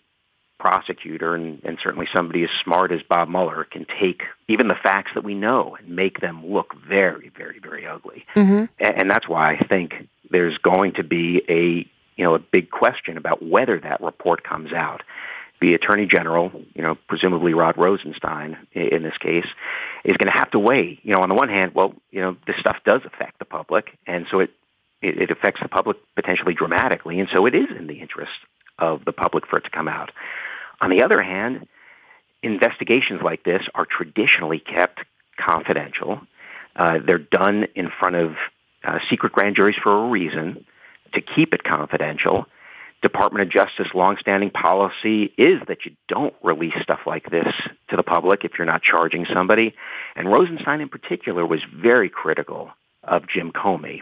prosecutor 0.59 1.35
and, 1.35 1.61
and 1.63 1.77
certainly 1.81 2.07
somebody 2.11 2.43
as 2.43 2.49
smart 2.63 2.91
as 2.91 3.01
Bob 3.07 3.29
Mueller 3.29 3.63
can 3.63 3.85
take 3.99 4.23
even 4.47 4.67
the 4.67 4.75
facts 4.75 5.11
that 5.13 5.23
we 5.23 5.35
know 5.35 5.75
and 5.75 5.95
make 5.95 6.19
them 6.19 6.45
look 6.45 6.73
very, 6.87 7.31
very, 7.37 7.59
very 7.59 7.85
ugly. 7.85 8.25
Mm-hmm. 8.35 8.65
And, 8.79 8.97
and 8.97 9.11
that's 9.11 9.27
why 9.27 9.53
I 9.53 9.65
think 9.67 10.07
there's 10.31 10.57
going 10.57 10.93
to 10.93 11.03
be 11.03 11.43
a 11.47 11.87
you 12.15 12.23
know 12.23 12.33
a 12.33 12.39
big 12.39 12.71
question 12.71 13.17
about 13.17 13.43
whether 13.43 13.79
that 13.79 14.01
report 14.01 14.43
comes 14.43 14.73
out. 14.73 15.03
The 15.59 15.73
Attorney 15.73 16.05
General, 16.05 16.51
you 16.75 16.83
know, 16.83 16.95
presumably 17.07 17.55
Rod 17.55 17.79
Rosenstein 17.79 18.57
in 18.73 19.01
this 19.01 19.17
case, 19.17 19.47
is 20.03 20.15
going 20.17 20.31
to 20.31 20.37
have 20.37 20.51
to 20.51 20.59
weigh. 20.59 20.99
You 21.01 21.13
know, 21.13 21.23
on 21.23 21.29
the 21.29 21.35
one 21.35 21.49
hand, 21.49 21.73
well, 21.73 21.95
you 22.11 22.21
know, 22.21 22.37
this 22.45 22.57
stuff 22.59 22.77
does 22.85 23.01
affect 23.05 23.39
the 23.39 23.45
public, 23.45 23.97
and 24.05 24.27
so 24.29 24.39
it 24.39 24.51
it, 25.01 25.21
it 25.21 25.31
affects 25.31 25.61
the 25.61 25.69
public 25.69 25.97
potentially 26.15 26.53
dramatically, 26.53 27.19
and 27.19 27.29
so 27.31 27.45
it 27.45 27.55
is 27.55 27.69
in 27.77 27.87
the 27.87 28.01
interest 28.01 28.31
of 28.79 29.05
the 29.05 29.11
public 29.11 29.47
for 29.47 29.57
it 29.57 29.63
to 29.63 29.69
come 29.69 29.87
out. 29.87 30.11
On 30.81 30.89
the 30.89 31.01
other 31.01 31.21
hand, 31.21 31.67
investigations 32.43 33.21
like 33.23 33.43
this 33.43 33.63
are 33.75 33.85
traditionally 33.85 34.59
kept 34.59 34.99
confidential. 35.39 36.21
Uh, 36.75 36.99
they're 37.05 37.17
done 37.17 37.67
in 37.75 37.89
front 37.99 38.15
of 38.15 38.35
uh, 38.83 38.99
secret 39.09 39.33
grand 39.33 39.55
juries 39.55 39.75
for 39.81 40.05
a 40.05 40.09
reason, 40.09 40.65
to 41.13 41.21
keep 41.21 41.53
it 41.53 41.63
confidential. 41.63 42.45
Department 43.01 43.43
of 43.43 43.49
Justice 43.49 43.93
longstanding 43.93 44.49
policy 44.49 45.31
is 45.37 45.61
that 45.67 45.85
you 45.85 45.91
don't 46.07 46.33
release 46.43 46.73
stuff 46.81 47.01
like 47.05 47.29
this 47.29 47.53
to 47.89 47.95
the 47.95 48.03
public 48.03 48.43
if 48.43 48.53
you're 48.57 48.65
not 48.65 48.81
charging 48.81 49.25
somebody. 49.31 49.75
And 50.15 50.31
Rosenstein 50.31 50.81
in 50.81 50.89
particular 50.89 51.45
was 51.45 51.61
very 51.73 52.09
critical 52.09 52.71
of 53.03 53.27
Jim 53.27 53.51
Comey 53.51 54.01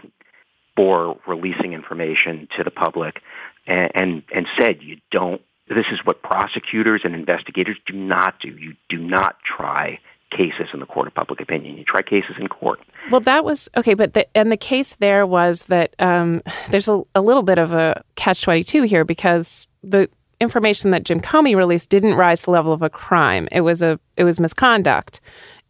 for 0.76 1.18
releasing 1.26 1.72
information 1.72 2.48
to 2.56 2.62
the 2.62 2.70
public 2.70 3.22
and, 3.66 3.90
and, 3.94 4.22
and 4.34 4.46
said 4.56 4.82
you 4.82 4.98
don't 5.10 5.40
this 5.68 5.86
is 5.90 5.98
what 6.04 6.22
prosecutors 6.22 7.02
and 7.04 7.14
investigators 7.14 7.76
do 7.86 7.92
not 7.92 8.38
do. 8.40 8.50
You 8.50 8.74
do 8.88 8.98
not 8.98 9.36
try 9.42 9.98
cases 10.30 10.68
in 10.72 10.80
the 10.80 10.86
court 10.86 11.06
of 11.06 11.14
public 11.14 11.40
opinion. 11.40 11.76
You 11.76 11.84
try 11.84 12.02
cases 12.02 12.36
in 12.38 12.48
court. 12.48 12.80
Well, 13.10 13.20
that 13.22 13.44
was 13.44 13.68
okay, 13.76 13.94
but 13.94 14.14
the, 14.14 14.26
and 14.36 14.52
the 14.52 14.56
case 14.56 14.94
there 14.94 15.26
was 15.26 15.62
that 15.62 15.94
um, 15.98 16.42
there's 16.70 16.88
a, 16.88 17.02
a 17.14 17.20
little 17.20 17.42
bit 17.42 17.58
of 17.58 17.72
a 17.72 18.02
catch 18.14 18.42
twenty 18.42 18.64
two 18.64 18.82
here 18.82 19.04
because 19.04 19.66
the 19.82 20.08
information 20.40 20.90
that 20.90 21.04
Jim 21.04 21.20
Comey 21.20 21.56
released 21.56 21.88
didn't 21.88 22.14
rise 22.14 22.40
to 22.40 22.46
the 22.46 22.50
level 22.52 22.72
of 22.72 22.82
a 22.82 22.90
crime. 22.90 23.48
It 23.50 23.62
was 23.62 23.82
a 23.82 23.98
it 24.16 24.24
was 24.24 24.38
misconduct. 24.38 25.20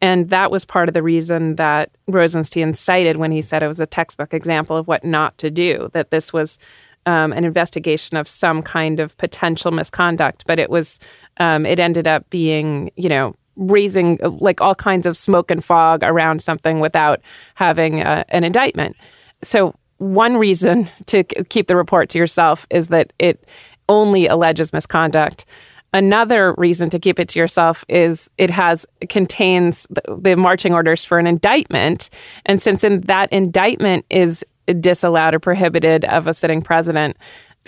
And 0.02 0.28
that 0.30 0.50
was 0.50 0.64
part 0.64 0.88
of 0.88 0.94
the 0.94 1.02
reason 1.02 1.56
that 1.56 1.90
Rosenstein 2.06 2.74
cited 2.74 3.16
when 3.16 3.32
he 3.32 3.40
said 3.40 3.62
it 3.62 3.68
was 3.68 3.80
a 3.80 3.86
textbook 3.86 4.34
example 4.34 4.76
of 4.76 4.88
what 4.88 5.04
not 5.04 5.36
to 5.38 5.50
do, 5.50 5.88
that 5.94 6.10
this 6.10 6.32
was 6.32 6.58
um, 7.06 7.32
an 7.32 7.44
investigation 7.44 8.16
of 8.16 8.28
some 8.28 8.62
kind 8.62 9.00
of 9.00 9.16
potential 9.16 9.70
misconduct, 9.70 10.44
but 10.46 10.58
it 10.58 10.70
was 10.70 10.98
um, 11.38 11.64
it 11.64 11.78
ended 11.78 12.06
up 12.06 12.28
being 12.30 12.90
you 12.96 13.08
know 13.08 13.34
raising 13.56 14.18
like 14.22 14.60
all 14.60 14.74
kinds 14.74 15.06
of 15.06 15.16
smoke 15.16 15.50
and 15.50 15.64
fog 15.64 16.02
around 16.02 16.42
something 16.42 16.80
without 16.80 17.20
having 17.54 18.02
uh, 18.02 18.24
an 18.28 18.44
indictment. 18.44 18.96
So 19.42 19.74
one 19.98 20.36
reason 20.36 20.88
to 21.06 21.24
keep 21.24 21.68
the 21.68 21.76
report 21.76 22.08
to 22.10 22.18
yourself 22.18 22.66
is 22.70 22.88
that 22.88 23.12
it 23.18 23.48
only 23.88 24.26
alleges 24.26 24.72
misconduct. 24.72 25.44
Another 25.92 26.54
reason 26.58 26.90
to 26.90 26.98
keep 26.98 27.18
it 27.18 27.28
to 27.30 27.38
yourself 27.38 27.84
is 27.88 28.28
it 28.38 28.50
has 28.50 28.84
it 29.00 29.08
contains 29.08 29.86
the, 29.88 30.02
the 30.18 30.36
marching 30.36 30.74
orders 30.74 31.04
for 31.04 31.18
an 31.18 31.26
indictment, 31.26 32.10
and 32.44 32.60
since 32.60 32.84
in 32.84 33.00
that 33.02 33.32
indictment 33.32 34.04
is 34.10 34.44
disallowed 34.80 35.34
or 35.34 35.38
prohibited 35.38 36.04
of 36.06 36.26
a 36.26 36.34
sitting 36.34 36.60
president. 36.60 37.16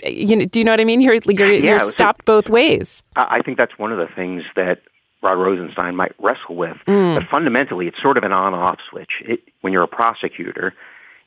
You 0.05 0.37
know, 0.37 0.45
do 0.45 0.59
you 0.59 0.63
know 0.63 0.71
what 0.71 0.79
I 0.79 0.85
mean? 0.85 1.01
You're 1.01 1.15
you're, 1.25 1.51
yeah, 1.51 1.69
you're 1.71 1.79
stopped 1.79 2.25
both 2.25 2.49
ways. 2.49 3.03
I 3.15 3.41
think 3.41 3.57
that's 3.57 3.77
one 3.77 3.91
of 3.91 3.97
the 3.97 4.07
things 4.13 4.43
that 4.55 4.81
Rod 5.21 5.33
Rosenstein 5.33 5.95
might 5.95 6.13
wrestle 6.19 6.55
with. 6.55 6.77
Mm. 6.87 7.19
But 7.19 7.29
fundamentally, 7.29 7.87
it's 7.87 8.01
sort 8.01 8.17
of 8.17 8.23
an 8.23 8.31
on-off 8.31 8.79
switch. 8.89 9.11
It, 9.21 9.41
when 9.61 9.73
you're 9.73 9.83
a 9.83 9.87
prosecutor, 9.87 10.73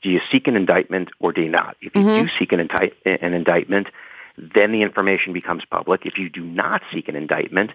do 0.03 0.09
you 0.11 0.21
seek 0.31 0.47
an 0.47 0.57
indictment 0.57 1.11
or 1.21 1.33
do 1.33 1.43
you 1.43 1.51
not? 1.51 1.77
If 1.81 1.95
you 1.95 2.01
mm-hmm. 2.01 2.27
do 2.27 2.33
seek 2.39 2.53
an, 2.53 2.61
indi- 2.61 2.93
an 3.05 3.35
indictment, 3.35 3.89
then 4.37 4.73
the 4.73 4.83
information 4.83 5.33
becomes 5.33 5.65
public. 5.65 6.07
If 6.07 6.19
you 6.19 6.29
do 6.29 6.45
not 6.45 6.83
seek 6.93 7.09
an 7.09 7.17
indictment, 7.17 7.73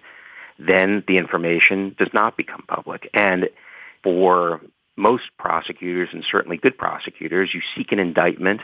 then 0.58 1.04
the 1.06 1.18
information 1.18 1.94
does 1.98 2.08
not 2.12 2.36
become 2.36 2.64
public. 2.66 3.08
And 3.14 3.48
for 4.02 4.60
most 4.96 5.24
prosecutors, 5.38 6.08
and 6.12 6.24
certainly 6.28 6.56
good 6.56 6.76
prosecutors, 6.76 7.54
you 7.54 7.60
seek 7.76 7.92
an 7.92 7.98
indictment 7.98 8.62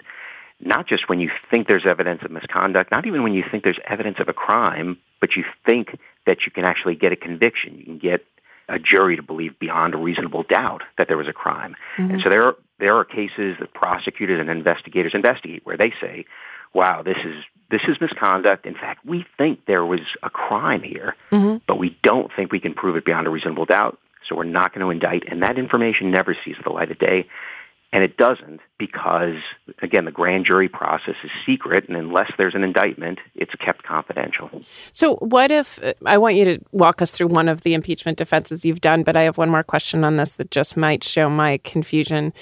not 0.60 0.86
just 0.86 1.08
when 1.08 1.20
you 1.20 1.30
think 1.50 1.66
there's 1.66 1.86
evidence 1.86 2.22
of 2.22 2.30
misconduct, 2.30 2.90
not 2.90 3.06
even 3.06 3.22
when 3.22 3.34
you 3.34 3.44
think 3.50 3.64
there's 3.64 3.80
evidence 3.86 4.18
of 4.20 4.28
a 4.28 4.32
crime, 4.32 4.96
but 5.20 5.36
you 5.36 5.44
think 5.66 5.98
that 6.26 6.46
you 6.46 6.52
can 6.52 6.64
actually 6.64 6.94
get 6.94 7.12
a 7.12 7.16
conviction. 7.16 7.76
You 7.76 7.84
can 7.84 7.98
get 7.98 8.24
a 8.68 8.78
jury 8.78 9.16
to 9.16 9.22
believe 9.22 9.58
beyond 9.58 9.94
a 9.94 9.98
reasonable 9.98 10.42
doubt 10.42 10.82
that 10.96 11.08
there 11.08 11.18
was 11.18 11.28
a 11.28 11.32
crime. 11.32 11.74
Mm-hmm. 11.98 12.14
And 12.14 12.22
so 12.22 12.30
there 12.30 12.44
are, 12.44 12.56
there 12.78 12.96
are 12.96 13.04
cases 13.04 13.56
that 13.60 13.74
prosecutors 13.74 14.40
and 14.40 14.48
investigators 14.48 15.12
investigate 15.14 15.66
where 15.66 15.76
they 15.76 15.92
say, 16.00 16.24
wow, 16.74 17.02
this 17.02 17.18
is 17.24 17.44
this 17.70 17.82
is 17.88 18.00
misconduct. 18.00 18.66
In 18.66 18.74
fact, 18.74 19.04
we 19.04 19.24
think 19.38 19.66
there 19.66 19.84
was 19.84 20.00
a 20.22 20.30
crime 20.30 20.82
here, 20.82 21.16
mm-hmm. 21.32 21.58
but 21.66 21.78
we 21.78 21.96
don't 22.02 22.30
think 22.34 22.52
we 22.52 22.60
can 22.60 22.74
prove 22.74 22.96
it 22.96 23.04
beyond 23.04 23.26
a 23.26 23.30
reasonable 23.30 23.64
doubt. 23.64 23.98
So 24.28 24.36
we're 24.36 24.44
not 24.44 24.72
going 24.72 24.84
to 24.84 24.90
indict. 24.90 25.24
And 25.30 25.42
that 25.42 25.58
information 25.58 26.10
never 26.10 26.36
sees 26.44 26.56
the 26.62 26.70
light 26.70 26.90
of 26.90 26.98
day. 26.98 27.26
And 27.92 28.02
it 28.02 28.16
doesn't 28.16 28.60
because, 28.76 29.36
again, 29.80 30.04
the 30.04 30.10
grand 30.10 30.46
jury 30.46 30.68
process 30.68 31.14
is 31.22 31.30
secret, 31.46 31.86
and 31.86 31.96
unless 31.96 32.32
there's 32.36 32.56
an 32.56 32.64
indictment, 32.64 33.20
it's 33.36 33.54
kept 33.54 33.84
confidential. 33.84 34.50
So, 34.90 35.14
what 35.16 35.52
if 35.52 35.78
I 36.04 36.18
want 36.18 36.34
you 36.34 36.44
to 36.44 36.58
walk 36.72 37.00
us 37.00 37.12
through 37.12 37.28
one 37.28 37.48
of 37.48 37.60
the 37.60 37.72
impeachment 37.72 38.18
defenses 38.18 38.64
you've 38.64 38.80
done, 38.80 39.04
but 39.04 39.16
I 39.16 39.22
have 39.22 39.38
one 39.38 39.48
more 39.48 39.62
question 39.62 40.02
on 40.02 40.16
this 40.16 40.34
that 40.34 40.50
just 40.50 40.76
might 40.76 41.04
show 41.04 41.30
my 41.30 41.58
confusion. 41.58 42.32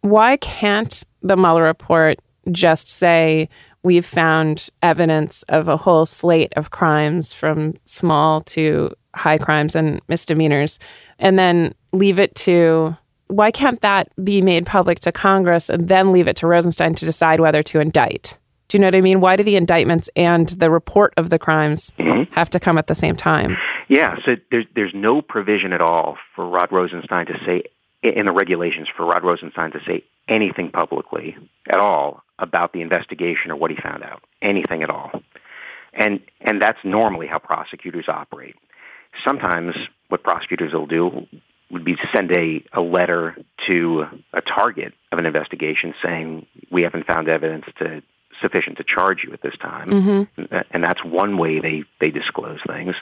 Why 0.00 0.38
can't 0.38 1.04
the 1.20 1.36
Mueller 1.36 1.64
report 1.64 2.18
just 2.50 2.88
say, 2.88 3.50
we've 3.84 4.06
found 4.06 4.68
evidence 4.82 5.44
of 5.44 5.68
a 5.68 5.76
whole 5.76 6.06
slate 6.06 6.52
of 6.56 6.70
crimes 6.70 7.32
from 7.32 7.74
small 7.84 8.40
to 8.40 8.92
high 9.14 9.38
crimes 9.38 9.76
and 9.76 10.00
misdemeanors, 10.08 10.80
and 11.20 11.38
then 11.38 11.72
leave 11.92 12.18
it 12.18 12.34
to 12.34 12.96
why 13.28 13.50
can't 13.50 13.80
that 13.80 14.08
be 14.22 14.42
made 14.42 14.66
public 14.66 15.00
to 15.00 15.12
Congress 15.12 15.70
and 15.70 15.88
then 15.88 16.12
leave 16.12 16.28
it 16.28 16.36
to 16.36 16.46
Rosenstein 16.46 16.94
to 16.96 17.06
decide 17.06 17.40
whether 17.40 17.62
to 17.62 17.80
indict? 17.80 18.36
Do 18.68 18.76
you 18.76 18.80
know 18.80 18.88
what 18.88 18.94
I 18.94 19.00
mean? 19.00 19.20
Why 19.20 19.36
do 19.36 19.42
the 19.42 19.56
indictments 19.56 20.08
and 20.16 20.48
the 20.48 20.70
report 20.70 21.14
of 21.16 21.30
the 21.30 21.38
crimes 21.38 21.92
mm-hmm. 21.98 22.32
have 22.32 22.50
to 22.50 22.60
come 22.60 22.78
at 22.78 22.86
the 22.86 22.94
same 22.94 23.16
time? 23.16 23.56
Yeah, 23.88 24.16
so 24.24 24.36
there's 24.50 24.66
there's 24.74 24.94
no 24.94 25.20
provision 25.22 25.72
at 25.72 25.80
all 25.80 26.16
for 26.34 26.48
Rod 26.48 26.72
Rosenstein 26.72 27.26
to 27.26 27.38
say 27.44 27.64
in 28.02 28.26
the 28.26 28.32
regulations 28.32 28.88
for 28.94 29.06
Rod 29.06 29.24
Rosenstein 29.24 29.70
to 29.72 29.80
say 29.86 30.04
anything 30.28 30.70
publicly 30.70 31.36
at 31.68 31.78
all 31.78 32.23
about 32.38 32.72
the 32.72 32.80
investigation 32.80 33.50
or 33.50 33.56
what 33.56 33.70
he 33.70 33.76
found 33.76 34.02
out, 34.02 34.22
anything 34.42 34.82
at 34.82 34.90
all. 34.90 35.10
And 35.92 36.20
and 36.40 36.60
that's 36.60 36.78
normally 36.84 37.26
how 37.26 37.38
prosecutors 37.38 38.06
operate. 38.08 38.56
Sometimes 39.24 39.74
what 40.08 40.22
prosecutors 40.22 40.72
will 40.72 40.86
do 40.86 41.26
would 41.70 41.84
be 41.84 41.94
to 41.94 42.08
send 42.12 42.30
a, 42.32 42.64
a 42.72 42.80
letter 42.80 43.36
to 43.66 44.04
a 44.32 44.40
target 44.40 44.92
of 45.12 45.18
an 45.18 45.26
investigation 45.26 45.94
saying 46.02 46.46
we 46.70 46.82
haven't 46.82 47.06
found 47.06 47.28
evidence 47.28 47.64
to 47.78 48.02
sufficient 48.40 48.76
to 48.78 48.84
charge 48.84 49.22
you 49.24 49.32
at 49.32 49.42
this 49.42 49.54
time. 49.60 49.90
Mm-hmm. 49.90 50.56
And 50.70 50.84
that's 50.84 51.04
one 51.04 51.38
way 51.38 51.60
they, 51.60 51.84
they 52.00 52.10
disclose 52.10 52.60
things. 52.66 52.94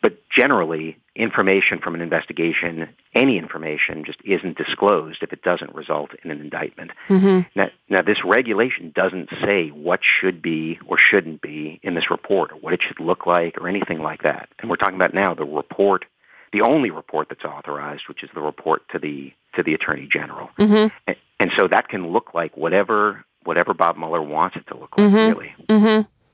But 0.00 0.18
generally, 0.30 0.96
information 1.16 1.80
from 1.80 1.94
an 1.94 2.00
investigation, 2.00 2.88
any 3.14 3.38
information, 3.38 4.04
just 4.04 4.20
isn't 4.24 4.56
disclosed 4.56 5.22
if 5.22 5.32
it 5.32 5.42
doesn't 5.42 5.74
result 5.74 6.10
in 6.22 6.30
an 6.30 6.40
indictment. 6.40 6.92
Mm-hmm. 7.08 7.48
Now, 7.58 7.70
now, 7.88 8.02
this 8.02 8.18
regulation 8.24 8.92
doesn't 8.94 9.30
say 9.42 9.68
what 9.68 10.00
should 10.02 10.40
be 10.40 10.78
or 10.86 10.98
shouldn't 10.98 11.42
be 11.42 11.80
in 11.82 11.94
this 11.94 12.10
report, 12.10 12.52
or 12.52 12.56
what 12.56 12.74
it 12.74 12.80
should 12.86 13.00
look 13.00 13.26
like, 13.26 13.58
or 13.58 13.68
anything 13.68 14.00
like 14.00 14.22
that. 14.22 14.48
And 14.60 14.70
we're 14.70 14.76
talking 14.76 14.96
about 14.96 15.14
now 15.14 15.34
the 15.34 15.44
report, 15.44 16.04
the 16.52 16.60
only 16.60 16.90
report 16.90 17.28
that's 17.28 17.44
authorized, 17.44 18.04
which 18.08 18.22
is 18.22 18.30
the 18.34 18.40
report 18.40 18.82
to 18.90 18.98
the 18.98 19.32
to 19.54 19.62
the 19.62 19.74
Attorney 19.74 20.08
General. 20.10 20.50
Mm-hmm. 20.58 20.94
And, 21.06 21.16
and, 21.40 21.50
so 21.56 21.66
that 21.68 21.88
can 21.88 22.12
look 22.12 22.34
like 22.34 22.56
whatever 22.56 23.24
whatever 23.44 23.74
Bob 23.74 23.96
Mueller 23.96 24.22
wants 24.22 24.56
it 24.56 24.66
to 24.68 24.76
look 24.76 24.96
like, 24.96 25.08
mm-hmm. 25.08 25.38
really. 25.38 25.54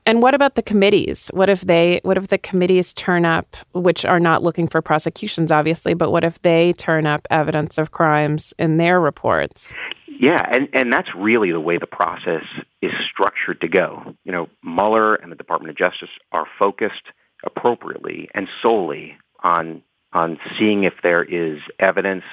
Mm-hmm. 0.05 0.11
And 0.11 0.21
what 0.21 0.33
about 0.33 0.55
the 0.55 0.61
committees? 0.61 1.29
What 1.33 1.49
if 1.49 1.61
they 1.61 1.99
what 2.03 2.17
if 2.17 2.27
the 2.27 2.37
committees 2.37 2.93
turn 2.93 3.25
up 3.25 3.55
which 3.73 4.05
are 4.05 4.19
not 4.19 4.43
looking 4.43 4.67
for 4.67 4.81
prosecutions 4.81 5.51
obviously, 5.51 5.93
but 5.93 6.11
what 6.11 6.23
if 6.23 6.41
they 6.41 6.73
turn 6.73 7.05
up 7.05 7.27
evidence 7.29 7.77
of 7.77 7.91
crimes 7.91 8.53
in 8.59 8.77
their 8.77 8.99
reports? 8.99 9.73
Yeah, 10.07 10.47
and, 10.49 10.69
and 10.71 10.93
that's 10.93 11.13
really 11.13 11.51
the 11.51 11.59
way 11.59 11.77
the 11.77 11.87
process 11.87 12.43
is 12.81 12.93
structured 13.11 13.59
to 13.61 13.67
go. 13.67 14.15
You 14.23 14.31
know, 14.31 14.49
Mueller 14.63 15.15
and 15.15 15.29
the 15.29 15.35
Department 15.35 15.71
of 15.71 15.77
Justice 15.77 16.09
are 16.31 16.45
focused 16.57 17.03
appropriately 17.43 18.29
and 18.33 18.47
solely 18.61 19.17
on 19.43 19.81
on 20.13 20.39
seeing 20.57 20.83
if 20.83 20.93
there 21.03 21.23
is 21.23 21.59
evidence 21.79 22.23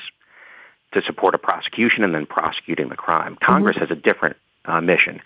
to 0.92 1.02
support 1.02 1.34
a 1.34 1.38
prosecution 1.38 2.04
and 2.04 2.14
then 2.14 2.26
prosecuting 2.26 2.88
the 2.88 2.96
crime. 2.96 3.36
Congress 3.42 3.76
mm-hmm. 3.76 3.86
has 3.86 3.98
a 3.98 4.00
different 4.00 4.36
uh, 4.66 4.80
mission. 4.80 5.20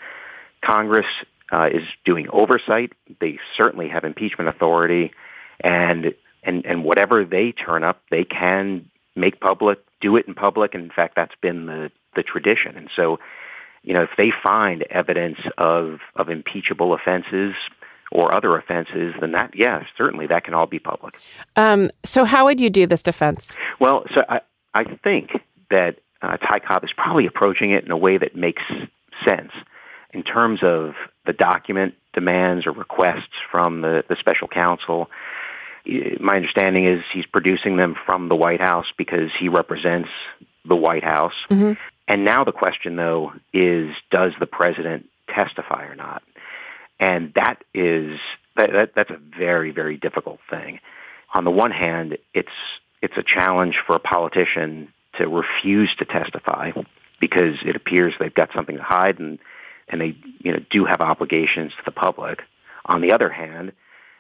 Congress 0.65 1.07
uh, 1.53 1.69
is 1.73 1.85
doing 2.05 2.29
oversight. 2.33 2.93
They 3.21 3.39
certainly 3.57 3.89
have 3.89 4.05
impeachment 4.05 4.49
authority, 4.49 5.13
and 5.61 6.15
and 6.43 6.65
and 6.67 6.85
whatever 6.85 7.25
they 7.25 7.53
turn 7.53 7.85
up, 7.85 8.03
they 8.11 8.25
can 8.25 8.89
make 9.15 9.41
public, 9.41 9.79
do 10.01 10.17
it 10.17 10.27
in 10.27 10.35
public. 10.35 10.75
And 10.75 10.85
in 10.85 10.91
fact, 10.91 11.15
that's 11.17 11.35
been 11.41 11.67
the 11.67 11.91
the 12.15 12.23
tradition. 12.23 12.77
And 12.77 12.89
so, 12.95 13.19
you 13.83 13.95
know, 13.95 14.03
if 14.03 14.11
they 14.17 14.31
find 14.31 14.83
evidence 14.91 15.39
of 15.59 16.01
of 16.17 16.29
impeachable 16.29 16.93
offenses 16.93 17.55
or 18.13 18.33
other 18.33 18.57
offenses, 18.57 19.15
then 19.21 19.33
that, 19.33 19.55
yeah, 19.55 19.85
certainly 19.99 20.29
that 20.29 20.45
can 20.45 20.55
all 20.55 20.67
be 20.67 20.79
public. 20.79 21.19
Um, 21.57 21.91
so, 22.05 22.25
how 22.25 22.45
would 22.45 22.61
you 22.61 22.71
do 22.71 22.87
this 22.87 23.03
defense? 23.03 23.55
Well, 23.81 24.05
so 24.13 24.25
I 24.29 24.41
I 24.75 24.85
think 24.85 25.41
that 25.71 25.99
uh, 26.23 26.37
Ty 26.39 26.61
Cobb 26.61 26.85
is 26.85 26.91
probably 26.97 27.27
approaching 27.27 27.71
it 27.71 27.85
in 27.85 27.91
a 27.91 27.97
way 27.97 28.19
that 28.19 28.37
makes 28.37 28.63
sense 29.25 29.53
in 30.13 30.23
terms 30.23 30.61
of 30.63 30.95
the 31.27 31.33
document 31.33 31.95
demands 32.13 32.67
or 32.67 32.73
requests 32.73 33.37
from 33.51 33.83
the, 33.83 34.05
the 34.09 34.17
special 34.17 34.49
counsel. 34.49 35.11
My 36.19 36.37
understanding 36.37 36.87
is 36.87 37.03
he's 37.13 37.27
producing 37.27 37.77
them 37.77 37.95
from 38.07 38.29
the 38.29 38.35
White 38.35 38.61
House 38.61 38.87
because 38.97 39.31
he 39.39 39.49
represents 39.49 40.09
the 40.65 40.77
White 40.77 41.05
House. 41.05 41.35
Mm-hmm. 41.51 41.73
And 42.09 42.25
now 42.25 42.45
the 42.45 42.53
question, 42.53 42.97
though, 42.97 43.33
is 43.53 43.95
does 44.11 44.33
the 44.39 44.47
president 44.47 45.09
testify 45.29 45.85
or 45.85 45.95
not? 45.95 46.23
And 46.99 47.33
that 47.35 47.63
is 47.75 48.19
that, 48.57 48.73
that, 48.73 48.93
that's 48.95 49.11
a 49.11 49.21
very 49.39 49.71
very 49.71 49.97
difficult 49.97 50.41
thing. 50.49 50.81
On 51.35 51.45
the 51.45 51.51
one 51.51 51.73
hand, 51.73 52.17
it's 52.33 52.49
it's 53.03 53.17
a 53.17 53.23
challenge 53.23 53.77
for 53.87 53.97
a 53.97 54.01
politician 54.01 54.93
to 55.19 55.29
refuse 55.29 55.95
to 55.99 56.05
testify 56.05 56.73
because 57.21 57.57
it 57.65 57.77
appears 57.77 58.15
they've 58.19 58.33
got 58.33 58.51
something 58.55 58.77
to 58.77 58.83
hide 58.83 59.19
and 59.19 59.39
and 59.89 60.01
they 60.01 60.17
you 60.41 60.53
know 60.53 60.61
do 60.71 60.85
have 60.85 61.01
obligations 61.01 61.73
to 61.73 61.83
the 61.85 61.91
public. 61.91 62.41
On 62.87 63.01
the 63.01 63.13
other 63.13 63.29
hand, 63.29 63.73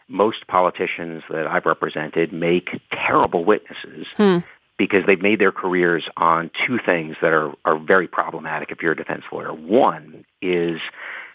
most 0.08 0.46
politicians 0.46 1.23
that 1.30 1.46
I've 1.46 1.66
represented 1.66 2.32
make 2.32 2.80
terrible 2.90 3.44
witnesses 3.44 4.06
hmm. 4.16 4.38
because 4.78 5.04
they've 5.06 5.20
made 5.20 5.40
their 5.40 5.52
careers 5.52 6.04
on 6.16 6.50
two 6.66 6.78
things 6.85 7.16
that 7.23 7.32
are, 7.32 7.52
are 7.64 7.78
very 7.78 8.08
problematic 8.08 8.70
if 8.70 8.82
you're 8.82 8.92
a 8.92 8.96
defense 8.96 9.25
lawyer. 9.32 9.52
One 9.52 10.25
is 10.42 10.80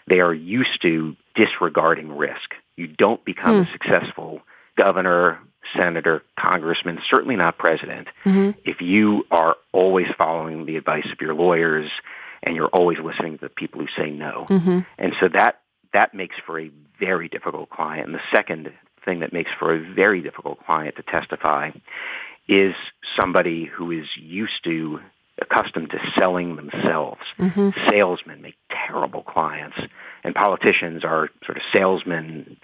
they 0.08 0.20
are 0.20 0.34
used 0.34 0.80
to 0.82 1.16
disregarding 1.34 2.16
risk. 2.16 2.54
You 2.76 2.86
don't 2.86 3.24
become 3.24 3.64
hmm. 3.64 3.68
a 3.68 3.72
successful 3.72 4.42
governor, 4.76 5.38
senator, 5.76 6.22
congressman, 6.38 6.98
certainly 7.08 7.36
not 7.36 7.58
president, 7.58 8.08
mm-hmm. 8.24 8.58
if 8.64 8.80
you 8.80 9.24
are 9.30 9.56
always 9.72 10.06
following 10.18 10.66
the 10.66 10.76
advice 10.76 11.06
of 11.12 11.20
your 11.20 11.34
lawyers 11.34 11.90
and 12.42 12.56
you're 12.56 12.68
always 12.68 12.98
listening 12.98 13.38
to 13.38 13.44
the 13.44 13.48
people 13.48 13.80
who 13.80 13.88
say 13.96 14.10
no. 14.10 14.46
Mm-hmm. 14.48 14.78
And 14.98 15.12
so 15.20 15.28
that 15.28 15.60
that 15.92 16.14
makes 16.14 16.36
for 16.46 16.58
a 16.58 16.70
very 16.98 17.28
difficult 17.28 17.70
client. 17.70 18.06
And 18.06 18.14
the 18.14 18.22
second 18.30 18.72
thing 19.04 19.20
that 19.20 19.32
makes 19.32 19.50
for 19.58 19.74
a 19.74 19.94
very 19.94 20.22
difficult 20.22 20.64
client 20.64 20.96
to 20.96 21.02
testify 21.02 21.70
is 22.48 22.74
somebody 23.16 23.64
who 23.64 23.90
is 23.90 24.06
used 24.16 24.64
to 24.64 25.00
accustomed 25.40 25.90
to 25.90 25.98
selling 26.16 26.56
themselves. 26.56 27.20
Mm-hmm. 27.38 27.70
Salesmen 27.90 28.42
make 28.42 28.56
terrible 28.70 29.22
clients, 29.22 29.76
and 30.24 30.34
politicians 30.34 31.04
are 31.04 31.30
sort 31.44 31.56
of 31.56 31.62
salesmen 31.72 32.56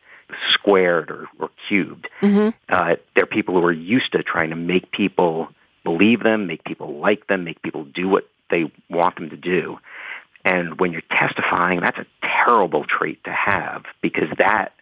squared 0.53 1.11
or, 1.11 1.27
or 1.39 1.51
cubed. 1.69 2.09
Mm-hmm. 2.21 2.51
Uh, 2.69 2.97
they're 3.15 3.27
people 3.27 3.55
who 3.55 3.65
are 3.65 3.73
used 3.73 4.13
to 4.13 4.23
trying 4.23 4.51
to 4.51 4.57
make 4.57 4.91
people 4.93 5.49
believe 5.85 6.23
them, 6.23 6.47
make 6.47 6.65
people 6.65 6.99
like 6.99 7.27
them, 7.29 7.45
make 7.45 7.63
people 7.63 7.85
do 7.85 8.09
what 8.09 8.29
they 8.51 8.71
want 8.89 9.17
them 9.17 9.31
to 9.31 9.37
do. 9.37 9.79
And 10.45 10.81
when 10.81 10.93
you're 10.93 11.03
testifying, 11.11 11.81
that's 11.81 11.99
a 11.99 12.07
terrible 12.23 12.85
trait 12.85 13.23
to 13.25 13.33
have 13.33 13.85
because 14.01 14.29
that, 14.39 14.73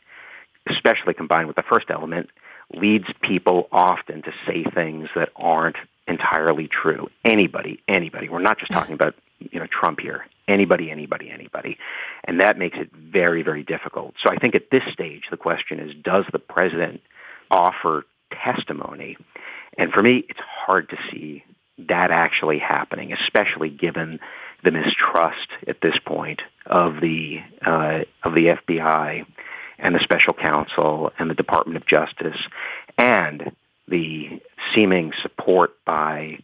especially 0.69 1.15
combined 1.15 1.49
with 1.49 1.57
the 1.57 1.63
first 1.63 1.91
element, 1.91 2.31
leads 2.75 3.07
people 3.23 3.69
often 3.73 4.23
to 4.23 4.33
say 4.47 4.65
things 4.65 5.09
that 5.15 5.31
aren't 5.37 5.77
entirely 6.09 6.69
true. 6.69 7.09
Anybody, 7.25 7.81
anybody. 7.89 8.29
We're 8.29 8.39
not 8.39 8.59
just 8.59 8.71
talking 8.71 8.95
about, 8.95 9.15
you 9.39 9.59
know, 9.59 9.67
Trump 9.67 10.01
here. 10.01 10.27
Anybody, 10.49 10.91
anybody, 10.91 11.31
anybody. 11.31 11.79
And 12.25 12.41
that 12.41 12.59
makes 12.59 12.79
it 12.79 12.91
very, 12.93 13.43
very 13.43 13.65
difficult. 13.65 14.15
So 14.23 14.31
I 14.31 14.37
think 14.37 14.55
at 14.55 14.71
this 14.71 14.85
stage, 14.93 15.25
the 15.31 15.37
question 15.37 15.81
is, 15.81 15.93
does 15.95 16.25
the 16.31 16.39
president 16.39 17.01
offer 17.51 18.05
testimony? 18.31 19.17
And 19.79 19.93
for 19.93 20.03
me, 20.03 20.25
it's 20.29 20.41
hard 20.41 20.89
to 20.91 20.97
see 21.11 21.45
that 21.79 22.11
actually 22.11 22.59
happening, 22.59 23.13
especially 23.13 23.71
given 23.71 24.19
the 24.65 24.71
mistrust 24.71 25.49
at 25.67 25.81
this 25.83 25.97
point 26.05 26.43
of 26.65 27.01
the 27.01 27.39
uh, 27.65 28.01
of 28.23 28.35
the 28.35 28.57
FBI 28.69 29.27
and 29.79 29.95
the 29.95 30.01
special 30.01 30.33
counsel 30.33 31.13
and 31.19 31.29
the 31.31 31.35
Department 31.35 31.77
of 31.77 31.87
Justice 31.87 32.39
and 32.97 33.53
the 33.89 34.41
seeming 34.75 35.13
support 35.23 35.73
by 35.85 36.39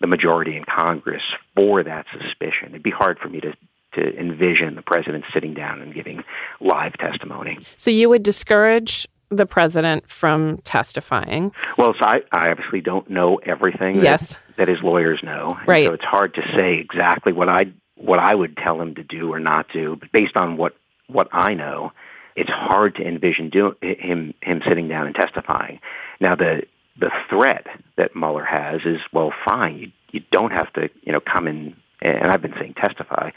the 0.00 0.06
majority 0.06 0.56
in 0.56 0.64
Congress 0.64 1.22
for 1.54 1.82
that 1.84 2.06
suspicion. 2.12 2.70
It'd 2.70 2.82
be 2.82 2.90
hard 2.90 3.18
for 3.18 3.28
me 3.28 3.40
to 3.40 3.54
to 3.94 4.18
envision 4.18 4.74
the 4.74 4.82
president 4.82 5.24
sitting 5.32 5.54
down 5.54 5.80
and 5.80 5.94
giving 5.94 6.24
live 6.60 6.94
testimony. 6.94 7.58
So 7.76 7.92
you 7.92 8.08
would 8.08 8.24
discourage 8.24 9.06
the 9.30 9.46
president 9.46 10.10
from 10.10 10.58
testifying. 10.58 11.52
Well, 11.78 11.94
so 11.98 12.04
I, 12.04 12.22
I 12.32 12.50
obviously 12.50 12.80
don't 12.80 13.08
know 13.08 13.36
everything 13.44 14.00
yes. 14.00 14.36
That, 14.56 14.68
his 14.68 14.82
lawyers 14.82 15.22
know. 15.22 15.58
Right. 15.66 15.86
So 15.86 15.92
it's 15.92 16.04
hard 16.04 16.34
to 16.34 16.42
say 16.54 16.74
exactly 16.78 17.32
what 17.32 17.48
I 17.48 17.66
what 17.96 18.18
I 18.18 18.34
would 18.34 18.56
tell 18.56 18.80
him 18.80 18.96
to 18.96 19.02
do 19.02 19.32
or 19.32 19.38
not 19.38 19.66
do, 19.72 19.96
but 19.96 20.10
based 20.12 20.36
on 20.36 20.56
what 20.56 20.76
what 21.06 21.28
I 21.32 21.54
know, 21.54 21.92
it's 22.36 22.50
hard 22.50 22.96
to 22.96 23.06
envision 23.06 23.50
do, 23.50 23.76
him 23.80 24.34
him 24.40 24.62
sitting 24.66 24.88
down 24.88 25.06
and 25.06 25.14
testifying. 25.14 25.80
Now 26.20 26.34
the 26.34 26.62
the 26.98 27.10
threat 27.28 27.66
that 27.96 28.14
Mueller 28.14 28.44
has 28.44 28.82
is 28.84 29.00
well, 29.12 29.32
fine, 29.44 29.78
you 29.78 29.92
you 30.12 30.20
don't 30.30 30.52
have 30.52 30.72
to 30.74 30.90
you 31.02 31.12
know 31.12 31.20
come 31.20 31.48
in 31.48 31.76
and 32.00 32.30
I've 32.30 32.42
been 32.42 32.54
saying 32.58 32.74
testify. 32.74 33.30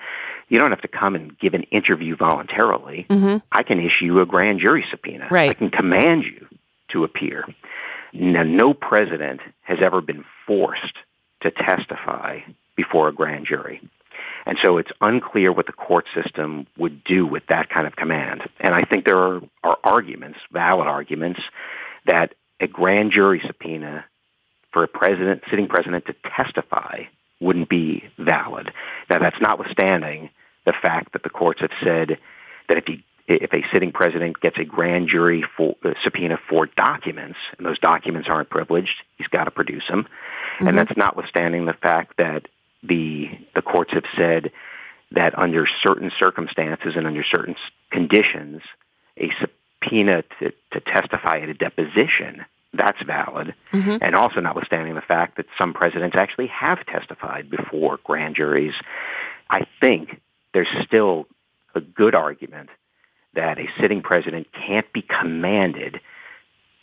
You 0.49 0.59
don't 0.59 0.71
have 0.71 0.81
to 0.81 0.87
come 0.87 1.15
and 1.15 1.37
give 1.39 1.53
an 1.53 1.63
interview 1.63 2.15
voluntarily. 2.15 3.05
Mm-hmm. 3.09 3.37
I 3.51 3.63
can 3.63 3.79
issue 3.79 4.19
a 4.19 4.25
grand 4.25 4.59
jury 4.59 4.85
subpoena. 4.89 5.27
Right. 5.31 5.49
I 5.49 5.53
can 5.53 5.69
command 5.69 6.23
you 6.23 6.47
to 6.89 7.03
appear. 7.03 7.45
Now, 8.13 8.43
no 8.43 8.73
president 8.73 9.41
has 9.61 9.79
ever 9.81 10.01
been 10.01 10.23
forced 10.45 10.95
to 11.41 11.51
testify 11.51 12.39
before 12.75 13.07
a 13.07 13.13
grand 13.13 13.45
jury. 13.45 13.81
And 14.45 14.57
so 14.61 14.77
it's 14.77 14.91
unclear 15.01 15.51
what 15.51 15.65
the 15.65 15.73
court 15.73 16.05
system 16.13 16.67
would 16.77 17.03
do 17.03 17.25
with 17.25 17.43
that 17.47 17.69
kind 17.69 17.85
of 17.85 17.95
command. 17.95 18.43
And 18.59 18.73
I 18.73 18.83
think 18.83 19.05
there 19.05 19.19
are, 19.19 19.41
are 19.63 19.77
arguments, 19.83 20.39
valid 20.51 20.87
arguments, 20.87 21.41
that 22.05 22.33
a 22.59 22.67
grand 22.67 23.11
jury 23.11 23.41
subpoena 23.45 24.05
for 24.71 24.83
a 24.83 24.87
president, 24.87 25.43
sitting 25.49 25.67
president 25.67 26.05
to 26.05 26.15
testify 26.35 27.03
wouldn't 27.39 27.69
be 27.69 28.03
valid. 28.17 28.71
Now 29.09 29.19
that's 29.19 29.39
notwithstanding 29.41 30.29
the 30.65 30.73
fact 30.73 31.13
that 31.13 31.23
the 31.23 31.29
courts 31.29 31.61
have 31.61 31.71
said 31.83 32.17
that 32.67 32.77
if 32.77 32.85
he 32.85 33.03
if 33.27 33.53
a 33.53 33.63
sitting 33.71 33.91
president 33.91 34.39
gets 34.39 34.57
a 34.57 34.63
grand 34.63 35.09
jury 35.09 35.43
for, 35.55 35.75
uh, 35.83 35.93
subpoena 36.03 36.37
for 36.49 36.65
documents, 36.65 37.37
and 37.57 37.65
those 37.65 37.79
documents 37.79 38.29
aren't 38.29 38.49
privileged, 38.49 39.03
he's 39.17 39.27
got 39.27 39.45
to 39.45 39.51
produce 39.51 39.83
them. 39.89 40.03
Mm-hmm. 40.55 40.67
And 40.67 40.77
that's 40.77 40.95
notwithstanding 40.95 41.65
the 41.65 41.73
fact 41.73 42.17
that 42.17 42.47
the 42.83 43.29
the 43.55 43.61
courts 43.61 43.91
have 43.93 44.05
said 44.15 44.51
that 45.11 45.37
under 45.37 45.67
certain 45.81 46.11
circumstances 46.17 46.93
and 46.95 47.07
under 47.07 47.23
certain 47.23 47.55
conditions, 47.91 48.61
a 49.17 49.31
subpoena 49.39 50.23
to, 50.39 50.51
to 50.71 50.79
testify 50.79 51.39
at 51.39 51.49
a 51.49 51.53
deposition 51.53 52.45
that's 52.73 53.01
valid. 53.03 53.55
Mm-hmm. 53.73 53.97
And 54.01 54.15
also 54.15 54.39
notwithstanding 54.39 54.95
the 54.95 55.01
fact 55.01 55.37
that 55.37 55.45
some 55.57 55.73
presidents 55.73 56.15
actually 56.15 56.47
have 56.47 56.85
testified 56.85 57.49
before 57.49 57.99
grand 58.03 58.35
juries, 58.35 58.73
I 59.49 59.65
think 59.79 60.21
there's 60.53 60.67
still 60.83 61.27
a 61.73 61.81
good 61.81 62.13
argument 62.13 62.69
that 63.37 63.57
a 63.57 63.67
sitting 63.79 64.01
president 64.01 64.47
can't 64.51 64.91
be 64.91 65.01
commanded 65.01 66.01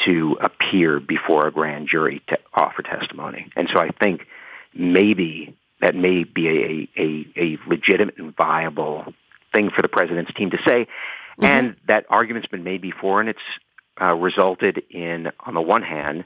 to 0.05 0.38
appear 0.40 1.01
before 1.01 1.47
a 1.47 1.53
grand 1.53 1.88
jury 1.88 2.23
to 2.29 2.38
offer 2.55 2.83
testimony. 2.83 3.51
And 3.57 3.69
so 3.73 3.79
I 3.79 3.90
think 3.90 4.27
maybe 4.75 5.55
that 5.81 5.95
may 5.95 6.25
be 6.25 6.49
a, 6.49 7.01
a, 7.01 7.27
a 7.37 7.59
legitimate 7.69 8.17
and 8.19 8.35
viable 8.35 9.12
thing 9.53 9.71
for 9.71 9.83
the 9.83 9.88
president's 9.88 10.33
team 10.33 10.51
to 10.51 10.59
say. 10.64 10.87
Mm-hmm. 10.87 11.45
And 11.45 11.77
that 11.87 12.07
argument's 12.09 12.49
been 12.49 12.64
made 12.64 12.81
before, 12.81 13.21
and 13.21 13.29
it's 13.29 13.38
uh, 14.01 14.14
resulted 14.14 14.83
in, 14.90 15.31
on 15.40 15.55
the 15.55 15.61
one 15.61 15.83
hand, 15.83 16.25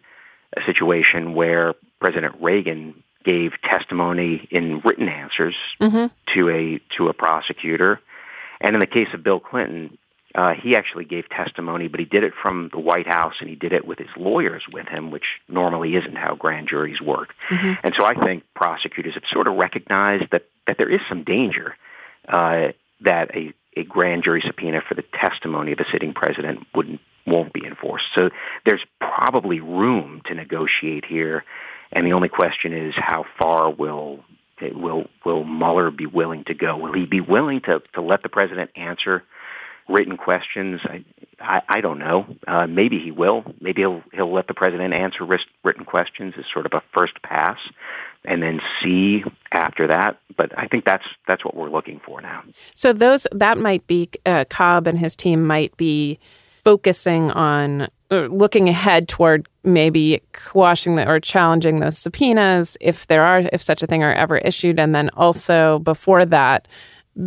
a 0.57 0.63
situation 0.65 1.35
where 1.35 1.75
President 2.01 2.37
Reagan 2.41 3.03
gave 3.25 3.53
testimony 3.63 4.47
in 4.51 4.81
written 4.81 5.09
answers 5.09 5.55
mm-hmm. 5.81 6.07
to 6.35 6.49
a 6.49 6.81
to 6.97 7.09
a 7.09 7.13
prosecutor, 7.13 8.01
and 8.61 8.75
in 8.75 8.81
the 8.81 8.87
case 8.87 9.09
of 9.13 9.23
Bill 9.23 9.41
Clinton, 9.41 9.99
uh, 10.35 10.53
he 10.53 10.77
actually 10.77 11.05
gave 11.05 11.29
testimony, 11.31 11.89
but 11.89 12.01
he 12.01 12.07
did 12.07 12.23
it 12.23 12.33
from 12.41 12.69
the 12.73 12.79
White 12.79 13.07
House 13.07 13.35
and 13.41 13.49
he 13.49 13.57
did 13.57 13.73
it 13.73 13.87
with 13.87 13.99
his 13.99 14.09
lawyers 14.17 14.63
with 14.71 14.87
him, 14.87 15.11
which 15.11 15.25
normally 15.49 15.95
isn't 15.97 16.17
how 16.17 16.35
grand 16.35 16.69
juries 16.69 17.01
work. 17.01 17.31
Mm-hmm. 17.51 17.73
And 17.83 17.95
so 17.97 18.05
I 18.05 18.15
think 18.15 18.45
prosecutors 18.55 19.15
have 19.15 19.23
sort 19.31 19.49
of 19.49 19.55
recognized 19.55 20.31
that 20.33 20.45
that 20.67 20.77
there 20.77 20.91
is 20.91 21.01
some 21.09 21.25
danger 21.25 21.77
uh, 22.29 22.69
that 23.01 23.35
a 23.35 23.55
a 23.77 23.85
grand 23.85 24.25
jury 24.25 24.43
subpoena 24.45 24.81
for 24.87 24.95
the 24.95 25.05
testimony 25.15 25.73
of 25.73 25.79
a 25.79 25.85
sitting 25.91 26.13
president 26.13 26.67
wouldn't 26.75 27.01
won't 27.27 27.53
be 27.53 27.65
enforced. 27.65 28.07
So 28.15 28.31
there's 28.65 28.85
probably 29.01 29.61
room 29.61 30.23
to 30.27 30.35
negotiate 30.35 31.05
here, 31.05 31.45
and 31.93 32.07
the 32.07 32.13
only 32.13 32.29
question 32.29 32.73
is 32.73 32.95
how 32.97 33.25
far 33.39 33.71
will 33.71 34.25
will 34.61 35.07
will 35.25 35.45
Mueller 35.45 35.91
be 35.91 36.07
willing 36.07 36.45
to 36.45 36.55
go? 36.55 36.77
Will 36.77 36.93
he 36.93 37.07
be 37.07 37.21
willing 37.21 37.61
to 37.63 37.83
to 37.95 38.03
let 38.03 38.23
the 38.23 38.29
president 38.29 38.71
answer 38.77 39.25
written 39.89 40.17
questions? 40.17 40.81
I 40.85 41.05
I, 41.41 41.63
I 41.69 41.81
don't 41.81 41.99
know. 41.99 42.27
Uh, 42.47 42.67
maybe 42.67 42.99
he 42.99 43.11
will. 43.11 43.45
Maybe 43.61 43.83
he'll 43.83 44.03
he'll 44.13 44.33
let 44.33 44.49
the 44.49 44.55
president 44.55 44.93
answer 44.93 45.25
written 45.65 45.85
questions 45.85 46.35
as 46.39 46.45
sort 46.53 46.67
of 46.67 46.73
a 46.73 46.83
first 46.93 47.23
pass, 47.23 47.59
and 48.25 48.43
then 48.43 48.61
see 48.83 49.23
after 49.53 49.87
that. 49.87 50.19
But 50.37 50.57
I 50.59 50.67
think 50.67 50.85
that's 50.85 51.07
that's 51.27 51.45
what 51.45 51.55
we're 51.55 51.71
looking 51.71 52.01
for 52.05 52.21
now. 52.21 52.43
So 52.75 52.93
those 52.93 53.27
that 53.33 53.59
might 53.59 53.87
be 53.87 54.11
uh, 54.27 54.45
Cobb 54.51 54.87
and 54.87 54.99
his 54.99 55.15
team 55.15 55.47
might 55.47 55.77
be 55.77 56.19
focusing 56.65 57.31
on 57.31 57.89
looking 58.11 58.69
ahead 58.69 59.07
toward 59.07 59.49
maybe 59.65 60.23
quashing 60.33 60.95
the, 60.95 61.07
or 61.07 61.21
challenging 61.21 61.77
those 61.77 61.97
subpoenas 61.97 62.77
if 62.81 63.07
there 63.07 63.23
are 63.23 63.43
if 63.53 63.63
such 63.63 63.83
a 63.83 63.87
thing 63.87 64.03
are 64.03 64.15
ever 64.15 64.39
issued 64.39 64.79
and 64.79 64.95
then 64.95 65.11
also 65.11 65.79
before 65.81 66.25
that 66.25 66.67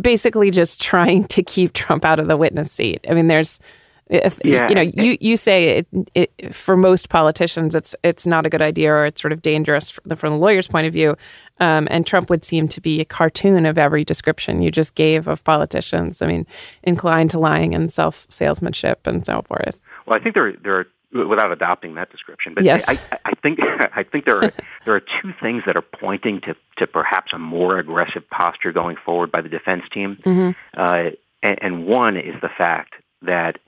basically 0.00 0.50
just 0.50 0.80
trying 0.80 1.24
to 1.24 1.42
keep 1.42 1.72
Trump 1.74 2.04
out 2.04 2.18
of 2.18 2.28
the 2.28 2.36
witness 2.36 2.70
seat. 2.70 3.04
I 3.08 3.14
mean 3.14 3.28
there's 3.28 3.60
if, 4.08 4.38
yeah. 4.44 4.68
you 4.68 4.74
know 4.74 4.82
you 4.82 5.16
you 5.20 5.36
say 5.36 5.78
it, 5.78 5.86
it, 6.14 6.54
for 6.54 6.76
most 6.76 7.08
politicians 7.08 7.74
it's 7.74 7.94
it's 8.02 8.26
not 8.26 8.44
a 8.44 8.50
good 8.50 8.60
idea 8.60 8.92
or 8.92 9.06
it's 9.06 9.22
sort 9.22 9.32
of 9.32 9.40
dangerous 9.40 9.88
from 9.90 10.02
the, 10.04 10.16
from 10.16 10.32
the 10.34 10.38
lawyer's 10.38 10.68
point 10.68 10.86
of 10.86 10.92
view 10.92 11.16
um, 11.62 11.86
and 11.92 12.04
Trump 12.04 12.28
would 12.28 12.44
seem 12.44 12.66
to 12.66 12.80
be 12.80 13.00
a 13.00 13.04
cartoon 13.04 13.66
of 13.66 13.78
every 13.78 14.04
description 14.04 14.62
you 14.62 14.70
just 14.72 14.96
gave 14.96 15.28
of 15.28 15.44
politicians. 15.44 16.20
I 16.20 16.26
mean, 16.26 16.44
inclined 16.82 17.30
to 17.30 17.38
lying 17.38 17.72
and 17.72 17.90
self 17.92 18.26
salesmanship 18.28 19.06
and 19.06 19.24
so 19.24 19.42
forth. 19.42 19.80
Well, 20.04 20.18
I 20.18 20.22
think 20.22 20.34
there 20.34 20.52
there 20.64 20.74
are 20.80 20.86
without 21.12 21.52
adopting 21.52 21.94
that 21.96 22.10
description. 22.10 22.54
But 22.54 22.64
yes. 22.64 22.84
I, 22.88 22.98
I, 23.24 23.32
think 23.42 23.58
I 23.94 24.02
think 24.02 24.24
there 24.24 24.44
are 24.44 24.52
there 24.84 24.94
are 24.94 25.00
two 25.00 25.32
things 25.40 25.62
that 25.66 25.76
are 25.76 25.82
pointing 25.82 26.40
to 26.42 26.56
to 26.78 26.86
perhaps 26.86 27.32
a 27.32 27.38
more 27.38 27.78
aggressive 27.78 28.28
posture 28.30 28.72
going 28.72 28.96
forward 29.04 29.30
by 29.30 29.40
the 29.40 29.48
defense 29.48 29.84
team, 29.92 30.18
mm-hmm. 30.24 30.80
uh, 30.80 31.10
and, 31.42 31.62
and, 31.62 31.86
one 31.86 32.16
is 32.16 32.34
the 32.40 32.48
fact 32.48 32.94
that 33.22 33.58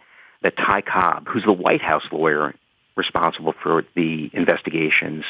that 0.43 0.57
Ty 0.57 0.83
Cobb, 0.83 1.29
who's 1.29 1.45
the 1.45 1.53
White 1.53 1.83
House 1.83 2.05
lawyer 2.13 2.55
responsible 2.97 3.55
for 3.63 3.85
the 3.97 4.31
investigations, 4.33 5.25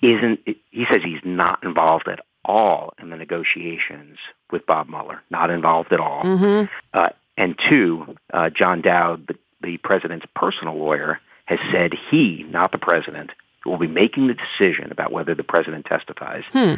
isn't, 0.00 0.40
he 0.70 0.86
says 0.90 1.02
he's 1.04 1.20
not 1.24 1.62
involved 1.62 2.08
at 2.08 2.20
all 2.44 2.94
in 3.00 3.10
the 3.10 3.16
negotiations 3.16 4.18
with 4.50 4.66
Bob 4.66 4.88
Mueller, 4.88 5.22
not 5.30 5.50
involved 5.50 5.92
at 5.92 6.00
all. 6.00 6.22
Mm-hmm. 6.22 6.66
Uh, 6.92 7.08
and 7.36 7.58
two, 7.68 8.16
uh, 8.32 8.50
John 8.50 8.80
Dowd, 8.80 9.26
the, 9.26 9.34
the 9.62 9.76
president's 9.78 10.26
personal 10.36 10.78
lawyer, 10.78 11.20
has 11.46 11.58
said 11.70 11.92
he, 12.10 12.44
not 12.48 12.72
the 12.72 12.78
president, 12.78 13.30
will 13.66 13.78
be 13.78 13.86
making 13.86 14.26
the 14.26 14.34
decision 14.34 14.90
about 14.90 15.12
whether 15.12 15.34
the 15.34 15.42
president 15.42 15.86
testifies. 15.86 16.44
Hmm. 16.52 16.74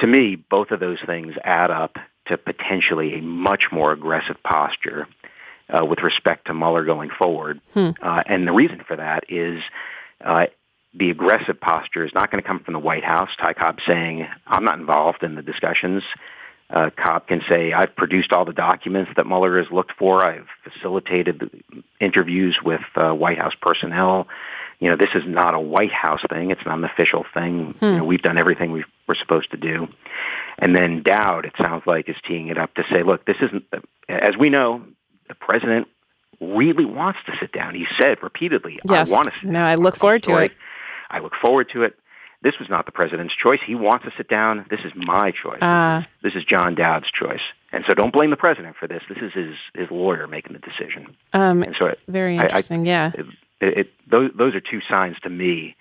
To 0.00 0.06
me, 0.06 0.36
both 0.36 0.70
of 0.70 0.80
those 0.80 0.98
things 1.06 1.34
add 1.44 1.70
up 1.70 1.96
to 2.26 2.36
potentially 2.36 3.18
a 3.18 3.22
much 3.22 3.64
more 3.72 3.92
aggressive 3.92 4.36
posture 4.42 5.06
uh, 5.68 5.84
with 5.84 6.00
respect 6.00 6.46
to 6.46 6.54
Mueller 6.54 6.84
going 6.84 7.10
forward. 7.10 7.60
Hmm. 7.74 7.90
Uh, 8.02 8.22
and 8.26 8.46
the 8.46 8.52
reason 8.52 8.82
for 8.86 8.96
that 8.96 9.24
is 9.28 9.62
uh, 10.24 10.46
the 10.94 11.10
aggressive 11.10 11.60
posture 11.60 12.04
is 12.04 12.12
not 12.14 12.30
going 12.30 12.42
to 12.42 12.46
come 12.46 12.60
from 12.60 12.74
the 12.74 12.80
White 12.80 13.04
House. 13.04 13.30
Ty 13.38 13.54
Cobb 13.54 13.78
saying, 13.86 14.26
I'm 14.46 14.64
not 14.64 14.78
involved 14.78 15.22
in 15.22 15.34
the 15.34 15.42
discussions. 15.42 16.02
Uh, 16.68 16.90
Cobb 16.96 17.28
can 17.28 17.42
say, 17.48 17.72
I've 17.72 17.94
produced 17.94 18.32
all 18.32 18.44
the 18.44 18.52
documents 18.52 19.12
that 19.16 19.26
Mueller 19.26 19.62
has 19.62 19.70
looked 19.70 19.92
for. 19.96 20.24
I've 20.24 20.48
facilitated 20.64 21.48
interviews 22.00 22.58
with 22.64 22.80
uh, 22.96 23.12
White 23.12 23.38
House 23.38 23.54
personnel. 23.60 24.26
You 24.80 24.90
know, 24.90 24.96
this 24.96 25.10
is 25.14 25.22
not 25.26 25.54
a 25.54 25.60
White 25.60 25.92
House 25.92 26.22
thing. 26.28 26.50
It's 26.50 26.64
not 26.66 26.76
an 26.78 26.84
official 26.84 27.24
thing. 27.32 27.74
Hmm. 27.78 27.84
You 27.84 27.96
know, 27.98 28.04
we've 28.04 28.22
done 28.22 28.36
everything 28.36 28.72
we 28.72 28.84
we're 29.06 29.14
supposed 29.14 29.50
to 29.52 29.56
do. 29.56 29.86
And 30.58 30.74
then 30.74 31.02
Dowd, 31.02 31.44
it 31.44 31.52
sounds 31.58 31.84
like, 31.86 32.08
is 32.08 32.16
teeing 32.26 32.48
it 32.48 32.58
up 32.58 32.74
to 32.74 32.84
say, 32.90 33.02
look, 33.02 33.24
this 33.26 33.36
isn't, 33.40 33.64
as 34.08 34.36
we 34.36 34.50
know, 34.50 34.82
the 35.28 35.34
president 35.34 35.86
really 36.40 36.84
wants 36.84 37.20
to 37.26 37.32
sit 37.38 37.52
down. 37.52 37.74
He 37.74 37.86
said 37.96 38.22
repeatedly, 38.22 38.80
yes. 38.88 39.08
I 39.08 39.12
want 39.12 39.28
to 39.28 39.34
sit 39.40 39.50
no, 39.50 39.60
I 39.60 39.74
look 39.74 39.96
forward 39.96 40.24
to 40.24 40.38
it. 40.38 40.52
I 41.10 41.20
look 41.20 41.34
forward 41.40 41.68
to 41.70 41.84
it. 41.84 41.96
This 42.42 42.58
was 42.58 42.68
not 42.68 42.86
the 42.86 42.92
president's 42.92 43.34
choice. 43.34 43.60
He 43.64 43.74
wants 43.74 44.04
to 44.04 44.12
sit 44.16 44.28
down. 44.28 44.66
This 44.70 44.80
is 44.84 44.92
my 44.94 45.30
choice. 45.30 45.62
Uh, 45.62 46.02
this, 46.22 46.34
is, 46.34 46.44
John 46.44 46.74
Dowd's 46.74 47.10
choice. 47.10 47.40
And 47.72 47.84
so 47.86 47.94
don't 47.94 48.12
blame 48.12 48.30
the 48.30 48.36
president 48.36 48.76
for 48.76 48.86
this. 48.86 49.02
This 49.08 49.18
is 49.18 49.32
his, 49.32 49.54
his 49.74 49.90
lawyer 49.90 50.26
making 50.26 50.52
the 50.52 50.58
decision. 50.58 51.16
Um, 51.32 51.62
and 51.62 51.74
so 51.78 51.86
it, 51.86 51.98
very 52.08 52.36
interesting, 52.36 52.86
I, 52.86 52.90
yeah. 52.90 53.12
It, 53.14 53.78
it, 53.78 53.90
those, 54.08 54.30
those 54.36 54.54
are 54.54 54.60
two 54.60 54.80
signs 54.88 55.18
to 55.20 55.30
me 55.30 55.76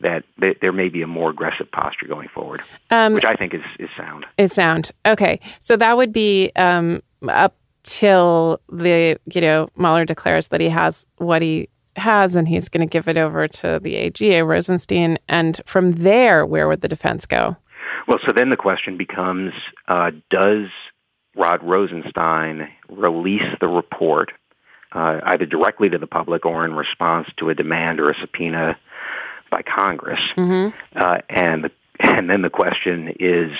that 0.00 0.24
there 0.60 0.72
may 0.72 0.88
be 0.88 1.02
a 1.02 1.06
more 1.06 1.30
aggressive 1.30 1.70
posture 1.70 2.06
going 2.06 2.28
forward, 2.28 2.62
um, 2.90 3.12
which 3.12 3.24
I 3.24 3.34
think 3.34 3.52
is, 3.52 3.62
is 3.78 3.90
sound. 3.96 4.26
Is 4.38 4.52
sound. 4.52 4.90
Okay. 5.04 5.40
So 5.60 5.76
that 5.76 5.96
would 5.96 6.12
be 6.12 6.50
um, 6.56 7.02
up 7.28 7.54
till 7.82 8.60
the, 8.70 9.18
you 9.32 9.40
know, 9.40 9.68
Mueller 9.76 10.04
declares 10.04 10.48
that 10.48 10.60
he 10.60 10.68
has 10.68 11.06
what 11.18 11.42
he 11.42 11.68
has, 12.00 12.36
and 12.36 12.48
he's 12.48 12.68
going 12.68 12.86
to 12.86 12.90
give 12.90 13.08
it 13.08 13.16
over 13.16 13.46
to 13.48 13.78
the 13.82 13.96
AGA 13.96 14.44
Rosenstein. 14.44 15.18
And 15.28 15.60
from 15.66 15.92
there, 15.92 16.44
where 16.44 16.68
would 16.68 16.80
the 16.80 16.88
defense 16.88 17.26
go? 17.26 17.56
Well, 18.06 18.18
so 18.24 18.32
then 18.32 18.50
the 18.50 18.56
question 18.56 18.96
becomes 18.96 19.52
uh, 19.88 20.10
Does 20.30 20.68
Rod 21.36 21.62
Rosenstein 21.62 22.68
release 22.88 23.56
the 23.60 23.68
report 23.68 24.32
uh, 24.92 25.20
either 25.24 25.46
directly 25.46 25.88
to 25.88 25.98
the 25.98 26.06
public 26.06 26.44
or 26.44 26.64
in 26.64 26.74
response 26.74 27.28
to 27.36 27.50
a 27.50 27.54
demand 27.54 28.00
or 28.00 28.10
a 28.10 28.18
subpoena 28.18 28.76
by 29.50 29.62
Congress? 29.62 30.20
Mm-hmm. 30.36 30.76
Uh, 30.98 31.18
and, 31.28 31.64
the, 31.64 31.70
and 32.00 32.28
then 32.28 32.42
the 32.42 32.50
question 32.50 33.14
is 33.20 33.52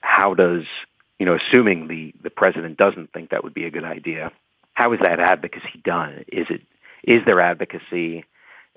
how 0.00 0.34
does, 0.34 0.64
you 1.18 1.26
know, 1.26 1.36
assuming 1.36 1.88
the, 1.88 2.14
the 2.22 2.30
president 2.30 2.78
doesn't 2.78 3.12
think 3.12 3.30
that 3.30 3.44
would 3.44 3.54
be 3.54 3.64
a 3.64 3.70
good 3.70 3.84
idea, 3.84 4.32
how 4.72 4.92
is 4.92 5.00
that 5.00 5.20
advocacy 5.20 5.80
done? 5.84 6.24
Is 6.28 6.46
it 6.48 6.62
is 7.04 7.24
there 7.24 7.40
advocacy? 7.40 8.24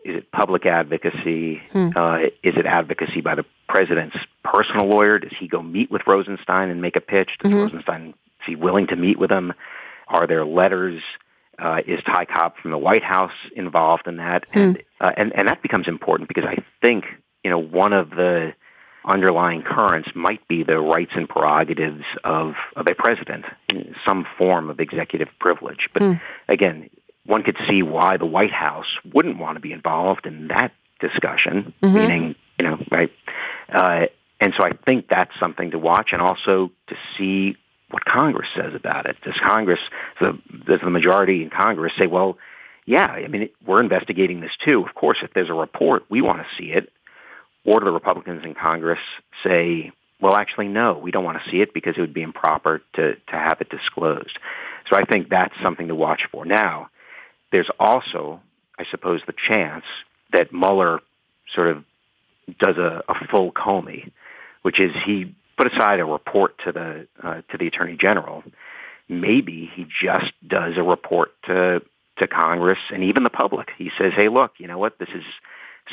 Is 0.05 0.17
it 0.17 0.31
public 0.31 0.65
advocacy? 0.65 1.61
Hmm. 1.71 1.89
Uh, 1.95 2.17
is 2.43 2.55
it 2.57 2.65
advocacy 2.65 3.21
by 3.21 3.35
the 3.35 3.45
president's 3.69 4.17
personal 4.43 4.87
lawyer? 4.87 5.19
Does 5.19 5.31
he 5.39 5.47
go 5.47 5.61
meet 5.61 5.89
with 5.91 6.01
Rosenstein 6.05 6.69
and 6.69 6.81
make 6.81 6.95
a 6.95 7.01
pitch? 7.01 7.31
Does 7.39 7.51
mm-hmm. 7.51 7.61
Rosenstein 7.61 8.09
is 8.09 8.45
he 8.45 8.55
willing 8.55 8.87
to 8.87 8.95
meet 8.95 9.17
with 9.17 9.31
him? 9.31 9.53
Are 10.07 10.27
there 10.27 10.45
letters? 10.45 11.01
Uh, 11.59 11.81
is 11.85 12.01
Ty 12.03 12.25
Cobb 12.25 12.53
from 12.61 12.71
the 12.71 12.77
White 12.77 13.03
House 13.03 13.31
involved 13.55 14.07
in 14.07 14.17
that? 14.17 14.45
Hmm. 14.51 14.59
And, 14.59 14.83
uh, 14.99 15.11
and 15.15 15.33
and 15.35 15.47
that 15.47 15.61
becomes 15.61 15.87
important 15.87 16.27
because 16.27 16.45
I 16.45 16.57
think 16.81 17.05
you 17.43 17.49
know 17.49 17.59
one 17.59 17.93
of 17.93 18.09
the 18.09 18.53
underlying 19.05 19.61
currents 19.61 20.09
might 20.15 20.47
be 20.47 20.63
the 20.63 20.79
rights 20.79 21.11
and 21.15 21.27
prerogatives 21.27 22.03
of, 22.23 22.53
of 22.75 22.87
a 22.87 22.95
president, 22.95 23.45
some 24.05 24.25
form 24.37 24.69
of 24.69 24.79
executive 24.79 25.27
privilege. 25.39 25.89
But 25.93 26.01
hmm. 26.01 26.13
again, 26.47 26.89
one 27.25 27.43
could 27.43 27.57
see 27.67 27.83
why 27.83 28.17
the 28.17 28.25
White 28.25 28.51
House 28.51 28.87
wouldn't 29.13 29.37
want 29.37 29.55
to 29.55 29.61
be 29.61 29.71
involved 29.71 30.25
in 30.25 30.47
that 30.49 30.71
discussion, 30.99 31.73
mm-hmm. 31.81 31.95
meaning, 31.95 32.35
you 32.59 32.65
know, 32.65 32.77
right? 32.91 33.11
Uh, 33.71 34.05
and 34.39 34.53
so 34.57 34.63
I 34.63 34.71
think 34.85 35.07
that's 35.07 35.31
something 35.39 35.71
to 35.71 35.79
watch 35.79 36.09
and 36.11 36.21
also 36.21 36.71
to 36.87 36.95
see 37.17 37.55
what 37.91 38.05
Congress 38.05 38.49
says 38.55 38.73
about 38.73 39.05
it. 39.05 39.15
Does 39.23 39.35
Congress, 39.41 39.79
the, 40.19 40.37
does 40.65 40.81
the 40.83 40.89
majority 40.89 41.43
in 41.43 41.49
Congress 41.49 41.93
say, 41.97 42.07
well, 42.07 42.37
yeah, 42.85 43.07
I 43.07 43.27
mean, 43.27 43.49
we're 43.65 43.79
investigating 43.79 44.41
this 44.41 44.51
too. 44.63 44.83
Of 44.85 44.95
course, 44.95 45.19
if 45.21 45.33
there's 45.33 45.49
a 45.49 45.53
report, 45.53 46.03
we 46.09 46.21
want 46.21 46.39
to 46.39 46.47
see 46.57 46.71
it. 46.71 46.91
Or 47.65 47.79
do 47.79 47.85
the 47.85 47.91
Republicans 47.91 48.43
in 48.43 48.55
Congress 48.55 48.99
say, 49.43 49.91
well, 50.19 50.35
actually, 50.35 50.67
no, 50.67 50.97
we 50.97 51.11
don't 51.11 51.23
want 51.23 51.41
to 51.41 51.49
see 51.49 51.61
it 51.61 51.73
because 51.73 51.95
it 51.97 52.01
would 52.01 52.13
be 52.13 52.21
improper 52.21 52.81
to, 52.95 53.15
to 53.15 53.31
have 53.31 53.61
it 53.61 53.69
disclosed. 53.69 54.37
So 54.89 54.97
I 54.97 55.05
think 55.05 55.29
that's 55.29 55.53
something 55.61 55.87
to 55.87 55.95
watch 55.95 56.23
for. 56.31 56.45
Now, 56.45 56.89
there's 57.53 57.69
also, 57.79 58.41
I 58.77 58.83
suppose, 58.91 59.21
the 59.25 59.33
chance 59.47 59.85
that 60.33 60.51
Mueller 60.51 60.99
sort 61.53 61.69
of 61.69 61.85
does 62.59 62.77
a, 62.77 63.03
a 63.07 63.27
full 63.29 63.51
Comey, 63.53 64.11
which 64.63 64.81
is 64.81 64.91
he 65.05 65.33
put 65.55 65.71
aside 65.71 65.99
a 65.99 66.05
report 66.05 66.57
to 66.65 66.71
the 66.71 67.07
uh, 67.23 67.41
to 67.51 67.57
the 67.57 67.67
Attorney 67.67 67.95
General, 67.95 68.43
maybe 69.07 69.69
he 69.73 69.85
just 70.01 70.33
does 70.45 70.73
a 70.77 70.83
report 70.83 71.31
to 71.45 71.81
to 72.17 72.27
Congress 72.27 72.79
and 72.91 73.03
even 73.03 73.23
the 73.23 73.29
public. 73.29 73.69
He 73.77 73.91
says, 73.97 74.13
"Hey, 74.15 74.29
look, 74.29 74.53
you 74.57 74.67
know 74.67 74.79
what? 74.79 74.97
This 74.97 75.09
is 75.09 75.23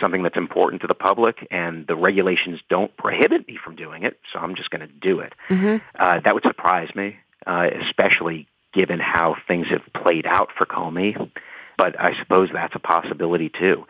something 0.00 0.22
that's 0.22 0.36
important 0.38 0.80
to 0.80 0.86
the 0.86 0.94
public, 0.94 1.46
and 1.50 1.86
the 1.86 1.96
regulations 1.96 2.60
don't 2.70 2.96
prohibit 2.96 3.46
me 3.46 3.58
from 3.62 3.76
doing 3.76 4.02
it, 4.02 4.18
so 4.32 4.38
I'm 4.38 4.54
just 4.54 4.70
going 4.70 4.86
to 4.86 4.92
do 4.92 5.20
it." 5.20 5.34
Mm-hmm. 5.50 5.76
Uh, 5.98 6.20
that 6.20 6.34
would 6.34 6.44
surprise 6.44 6.88
me, 6.94 7.16
uh, 7.46 7.68
especially 7.86 8.48
given 8.72 9.00
how 9.00 9.36
things 9.48 9.66
have 9.68 9.82
played 9.94 10.26
out 10.26 10.50
for 10.56 10.66
Comey. 10.66 11.30
But 11.76 11.98
I 11.98 12.18
suppose 12.18 12.50
that's 12.52 12.74
a 12.74 12.78
possibility 12.78 13.48
too. 13.48 13.86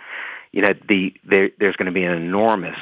You 0.53 0.62
know, 0.62 0.75
the 0.88 1.14
there, 1.25 1.51
there's 1.59 1.77
going 1.77 1.87
to 1.87 1.93
be 1.93 2.05
an 2.05 2.12
enormous 2.12 2.79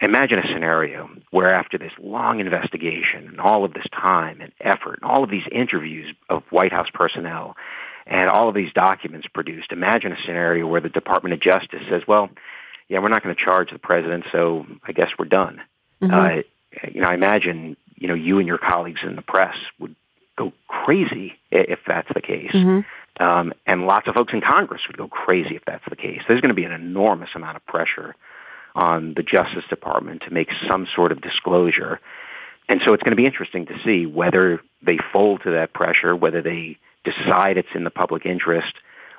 imagine 0.00 0.38
a 0.38 0.46
scenario 0.46 1.10
where 1.30 1.52
after 1.52 1.78
this 1.78 1.92
long 2.00 2.40
investigation 2.40 3.28
and 3.28 3.40
all 3.40 3.64
of 3.64 3.74
this 3.74 3.86
time 3.92 4.40
and 4.40 4.52
effort 4.60 4.98
and 5.02 5.10
all 5.10 5.22
of 5.22 5.30
these 5.30 5.44
interviews 5.52 6.14
of 6.28 6.42
White 6.50 6.72
House 6.72 6.88
personnel 6.92 7.56
and 8.06 8.30
all 8.30 8.48
of 8.48 8.54
these 8.54 8.72
documents 8.72 9.26
produced, 9.32 9.72
imagine 9.72 10.12
a 10.12 10.16
scenario 10.24 10.66
where 10.66 10.80
the 10.80 10.88
Department 10.88 11.34
of 11.34 11.40
Justice 11.40 11.82
says, 11.88 12.02
well, 12.08 12.30
yeah, 12.88 12.98
we're 12.98 13.08
not 13.08 13.22
going 13.22 13.34
to 13.34 13.42
charge 13.42 13.70
the 13.70 13.78
president, 13.78 14.24
so 14.32 14.66
I 14.84 14.92
guess 14.92 15.10
we're 15.18 15.26
done. 15.26 15.60
Mm-hmm. 16.02 16.14
Uh, 16.14 16.88
you 16.90 17.00
know, 17.02 17.08
I 17.08 17.14
imagine, 17.14 17.76
you 17.94 18.08
know, 18.08 18.14
you 18.14 18.38
and 18.38 18.48
your 18.48 18.58
colleagues 18.58 19.00
in 19.02 19.16
the 19.16 19.22
press 19.22 19.56
would 19.78 19.94
go 20.40 20.52
crazy 20.68 21.34
if 21.50 21.80
that's 21.86 22.08
the 22.14 22.20
case. 22.20 22.52
Mm-hmm. 22.52 23.22
Um, 23.22 23.52
and 23.66 23.86
lots 23.86 24.08
of 24.08 24.14
folks 24.14 24.32
in 24.32 24.40
Congress 24.40 24.82
would 24.86 24.96
go 24.96 25.08
crazy 25.08 25.54
if 25.54 25.64
that's 25.66 25.84
the 25.88 25.96
case. 25.96 26.22
There's 26.26 26.40
going 26.40 26.50
to 26.50 26.54
be 26.54 26.64
an 26.64 26.72
enormous 26.72 27.30
amount 27.34 27.56
of 27.56 27.66
pressure 27.66 28.14
on 28.74 29.14
the 29.14 29.22
Justice 29.22 29.64
Department 29.68 30.22
to 30.22 30.32
make 30.32 30.48
some 30.66 30.86
sort 30.94 31.12
of 31.12 31.20
disclosure. 31.20 32.00
And 32.68 32.80
so 32.84 32.94
it's 32.94 33.02
going 33.02 33.12
to 33.12 33.16
be 33.16 33.26
interesting 33.26 33.66
to 33.66 33.74
see 33.84 34.06
whether 34.06 34.60
they 34.80 34.98
fold 35.12 35.42
to 35.42 35.50
that 35.50 35.74
pressure, 35.74 36.16
whether 36.16 36.40
they 36.40 36.78
decide 37.04 37.58
it's 37.58 37.74
in 37.74 37.84
the 37.84 37.90
public 37.90 38.24
interest, 38.24 38.72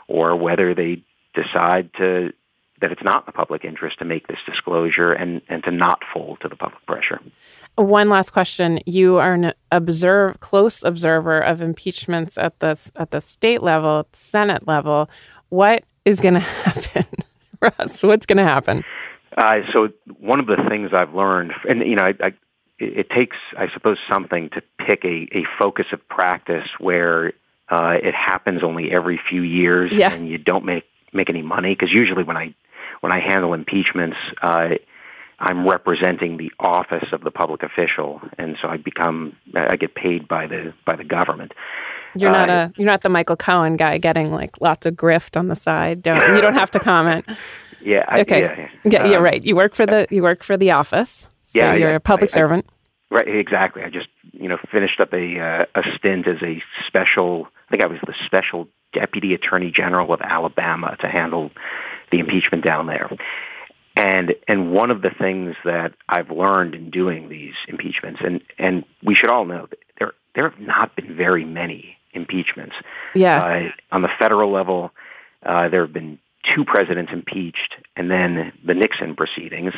or 0.07 0.35
whether 0.35 0.73
they 0.73 1.03
decide 1.35 1.91
to 1.97 2.31
that 2.81 2.91
it's 2.91 3.03
not 3.03 3.23
in 3.23 3.25
the 3.27 3.31
public 3.31 3.63
interest 3.63 3.99
to 3.99 4.05
make 4.05 4.27
this 4.27 4.39
disclosure 4.45 5.13
and, 5.13 5.41
and 5.47 5.63
to 5.63 5.71
not 5.71 6.01
fold 6.13 6.39
to 6.41 6.49
the 6.49 6.55
public 6.55 6.85
pressure. 6.85 7.19
One 7.75 8.09
last 8.09 8.31
question. 8.31 8.79
You 8.85 9.17
are 9.17 9.33
an 9.33 9.53
observe 9.71 10.39
close 10.39 10.83
observer 10.83 11.39
of 11.39 11.61
impeachments 11.61 12.37
at 12.37 12.59
the 12.59 12.77
at 12.97 13.11
the 13.11 13.21
state 13.21 13.63
level, 13.63 13.99
at 13.99 14.11
the 14.11 14.17
Senate 14.17 14.67
level. 14.67 15.09
What 15.49 15.83
is 16.03 16.19
going 16.19 16.33
to 16.35 16.39
happen, 16.41 17.05
Russ? 17.61 18.03
What's 18.03 18.25
going 18.25 18.37
to 18.37 18.43
happen? 18.43 18.83
Uh, 19.37 19.61
so 19.71 19.89
one 20.19 20.39
of 20.39 20.47
the 20.47 20.57
things 20.67 20.91
I've 20.93 21.13
learned, 21.13 21.53
and 21.67 21.79
you 21.81 21.95
know, 21.95 22.03
I, 22.03 22.13
I, 22.21 22.33
it 22.79 23.09
takes, 23.09 23.37
I 23.57 23.69
suppose, 23.71 23.97
something 24.09 24.49
to 24.49 24.61
pick 24.77 25.05
a, 25.05 25.27
a 25.31 25.45
focus 25.57 25.87
of 25.93 26.05
practice 26.09 26.67
where 26.79 27.33
uh, 27.69 27.95
it 28.03 28.13
happens 28.13 28.63
only 28.63 28.91
every 28.91 29.19
few 29.29 29.43
years, 29.43 29.91
yeah. 29.93 30.11
and 30.11 30.27
you 30.27 30.37
don't 30.37 30.65
make 30.65 30.83
make 31.13 31.29
any 31.29 31.41
money. 31.41 31.73
Because 31.73 31.93
usually, 31.93 32.23
when 32.23 32.35
I 32.35 32.53
when 33.01 33.11
I 33.11 33.19
handle 33.19 33.53
impeachments, 33.53 34.17
uh, 34.41 34.69
I'm 35.39 35.67
representing 35.67 36.37
the 36.37 36.51
office 36.59 37.11
of 37.11 37.23
the 37.23 37.31
public 37.31 37.63
official, 37.63 38.21
and 38.37 38.57
so 38.61 38.67
I 38.67 38.77
become 38.77 39.35
I 39.55 39.75
get 39.75 39.95
paid 39.95 40.27
by 40.27 40.47
the 40.47 40.73
by 40.85 40.95
the 40.95 41.03
government. 41.03 41.53
You're 42.15 42.31
not 42.31 42.49
uh, 42.49 42.53
a 42.53 42.73
you're 42.77 42.85
not 42.85 43.01
the 43.01 43.09
Michael 43.09 43.35
Cohen 43.35 43.75
guy 43.75 43.97
getting 43.97 44.31
like 44.31 44.61
lots 44.61 44.85
of 44.85 44.93
grift 44.93 45.37
on 45.37 45.47
the 45.47 45.55
side. 45.55 46.03
Don't 46.03 46.35
you 46.35 46.41
don't 46.41 46.53
have 46.53 46.71
to 46.71 46.79
comment. 46.79 47.25
Yeah. 47.83 48.05
I, 48.07 48.21
okay. 48.21 48.41
Yeah, 48.41 48.69
yeah, 48.83 49.03
um, 49.03 49.11
yeah, 49.11 49.17
right. 49.17 49.43
You 49.43 49.55
work 49.55 49.73
for 49.73 49.87
the 49.87 50.07
you 50.11 50.21
work 50.21 50.43
for 50.43 50.55
the 50.55 50.69
office. 50.69 51.27
So 51.45 51.59
yeah, 51.59 51.73
you're 51.73 51.89
yeah. 51.89 51.95
a 51.95 51.99
public 51.99 52.29
I, 52.29 52.33
servant. 52.33 52.65
I, 53.11 53.15
right. 53.15 53.27
Exactly. 53.27 53.81
I 53.81 53.89
just 53.89 54.07
you 54.33 54.47
know 54.47 54.57
finished 54.71 54.99
up 54.99 55.11
a 55.13 55.39
uh, 55.39 55.65
a 55.73 55.83
stint 55.97 56.27
as 56.27 56.41
a 56.43 56.61
special. 56.85 57.47
I 57.67 57.71
think 57.71 57.81
I 57.81 57.87
was 57.87 57.99
the 58.05 58.13
special 58.25 58.67
deputy 58.93 59.33
attorney 59.33 59.71
general 59.71 60.13
of 60.13 60.21
Alabama 60.21 60.95
to 60.99 61.07
handle 61.07 61.49
the 62.11 62.19
impeachment 62.19 62.63
down 62.63 62.87
there. 62.87 63.09
And 63.95 64.35
and 64.47 64.71
one 64.71 64.89
of 64.89 65.01
the 65.01 65.09
things 65.09 65.55
that 65.65 65.93
I've 66.07 66.31
learned 66.31 66.75
in 66.75 66.89
doing 66.89 67.29
these 67.29 67.55
impeachments, 67.67 68.21
and 68.23 68.41
and 68.57 68.85
we 69.03 69.15
should 69.15 69.29
all 69.29 69.45
know 69.45 69.67
that 69.69 69.79
there 69.99 70.13
there 70.33 70.49
have 70.49 70.59
not 70.59 70.95
been 70.95 71.15
very 71.15 71.43
many 71.43 71.97
impeachments. 72.13 72.75
Yeah. 73.15 73.43
Uh, 73.43 73.95
on 73.95 74.01
the 74.01 74.09
federal 74.17 74.51
level, 74.51 74.91
uh, 75.45 75.67
there 75.69 75.81
have 75.81 75.93
been 75.93 76.19
two 76.55 76.63
presidents 76.65 77.11
impeached, 77.11 77.75
and 77.95 78.09
then 78.09 78.53
the 78.65 78.73
Nixon 78.73 79.15
proceedings, 79.15 79.73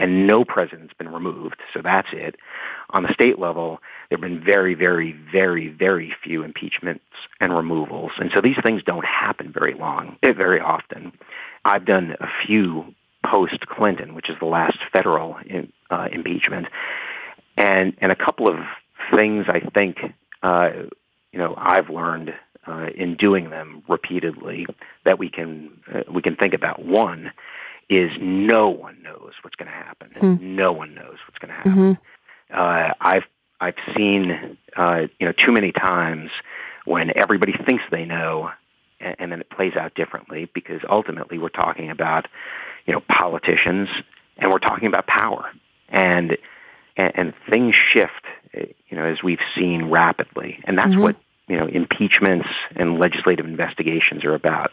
and 0.00 0.26
no 0.26 0.44
president's 0.44 0.94
been 0.94 1.12
removed. 1.12 1.60
So 1.72 1.82
that's 1.82 2.08
it. 2.12 2.36
On 2.90 3.04
the 3.04 3.12
state 3.12 3.38
level, 3.38 3.80
there 4.08 4.16
have 4.16 4.22
been 4.22 4.42
very, 4.42 4.74
very, 4.74 5.12
very, 5.30 5.68
very 5.68 6.12
few 6.24 6.42
impeachments 6.42 7.04
and 7.38 7.54
removals, 7.54 8.12
and 8.18 8.30
so 8.34 8.40
these 8.40 8.56
things 8.60 8.82
don't 8.82 9.04
happen 9.04 9.52
very 9.52 9.74
long, 9.74 10.16
eh, 10.22 10.32
very 10.32 10.58
often. 10.58 11.12
I've 11.64 11.84
done 11.84 12.16
a 12.18 12.28
few 12.44 12.94
post 13.24 13.66
Clinton, 13.66 14.14
which 14.14 14.30
is 14.30 14.36
the 14.40 14.46
last 14.46 14.78
federal 14.90 15.36
in, 15.46 15.70
uh, 15.90 16.08
impeachment, 16.10 16.66
and 17.56 17.92
and 18.00 18.10
a 18.10 18.16
couple 18.16 18.48
of 18.48 18.58
things 19.14 19.46
I 19.48 19.60
think 19.60 19.98
uh, 20.42 20.70
you 21.32 21.38
know 21.38 21.54
I've 21.58 21.90
learned 21.90 22.34
uh, 22.66 22.88
in 22.96 23.16
doing 23.16 23.50
them 23.50 23.82
repeatedly 23.86 24.66
that 25.04 25.18
we 25.18 25.28
can 25.28 25.70
uh, 25.92 26.02
we 26.10 26.22
can 26.22 26.36
think 26.36 26.54
about. 26.54 26.82
One 26.84 27.32
is 27.90 28.12
no 28.20 28.68
one 28.68 29.02
knows 29.02 29.32
what's 29.42 29.56
going 29.56 29.70
to 29.70 29.76
happen. 29.76 30.10
Mm. 30.22 30.40
No 30.40 30.72
one 30.72 30.94
knows 30.94 31.16
what's 31.26 31.38
going 31.40 31.48
to 31.48 31.54
happen. 31.54 31.72
Mm-hmm. 31.72 32.54
Uh, 32.54 32.94
I've 33.00 33.24
I've 33.60 33.74
seen 33.94 34.56
uh, 34.76 35.02
you 35.18 35.26
know 35.26 35.32
too 35.32 35.52
many 35.52 35.72
times 35.72 36.30
when 36.86 37.12
everybody 37.16 37.52
thinks 37.66 37.82
they 37.90 38.04
know, 38.04 38.50
and, 39.00 39.16
and 39.18 39.32
then 39.32 39.40
it 39.40 39.50
plays 39.50 39.74
out 39.74 39.94
differently 39.94 40.48
because 40.54 40.80
ultimately 40.88 41.36
we're 41.36 41.48
talking 41.48 41.90
about 41.90 42.26
you 42.86 42.92
know 42.92 43.00
politicians 43.10 43.88
and 44.38 44.50
we're 44.50 44.58
talking 44.58 44.86
about 44.86 45.06
power 45.06 45.50
and 45.88 46.38
and, 46.96 47.12
and 47.16 47.34
things 47.48 47.74
shift 47.92 48.24
you 48.54 48.96
know 48.96 49.04
as 49.04 49.22
we've 49.22 49.42
seen 49.54 49.90
rapidly, 49.90 50.60
and 50.64 50.78
that's 50.78 50.90
mm-hmm. 50.90 51.02
what 51.02 51.16
you 51.50 51.56
know, 51.56 51.66
impeachments 51.66 52.48
and 52.76 52.98
legislative 52.98 53.44
investigations 53.44 54.24
are 54.24 54.34
about. 54.34 54.70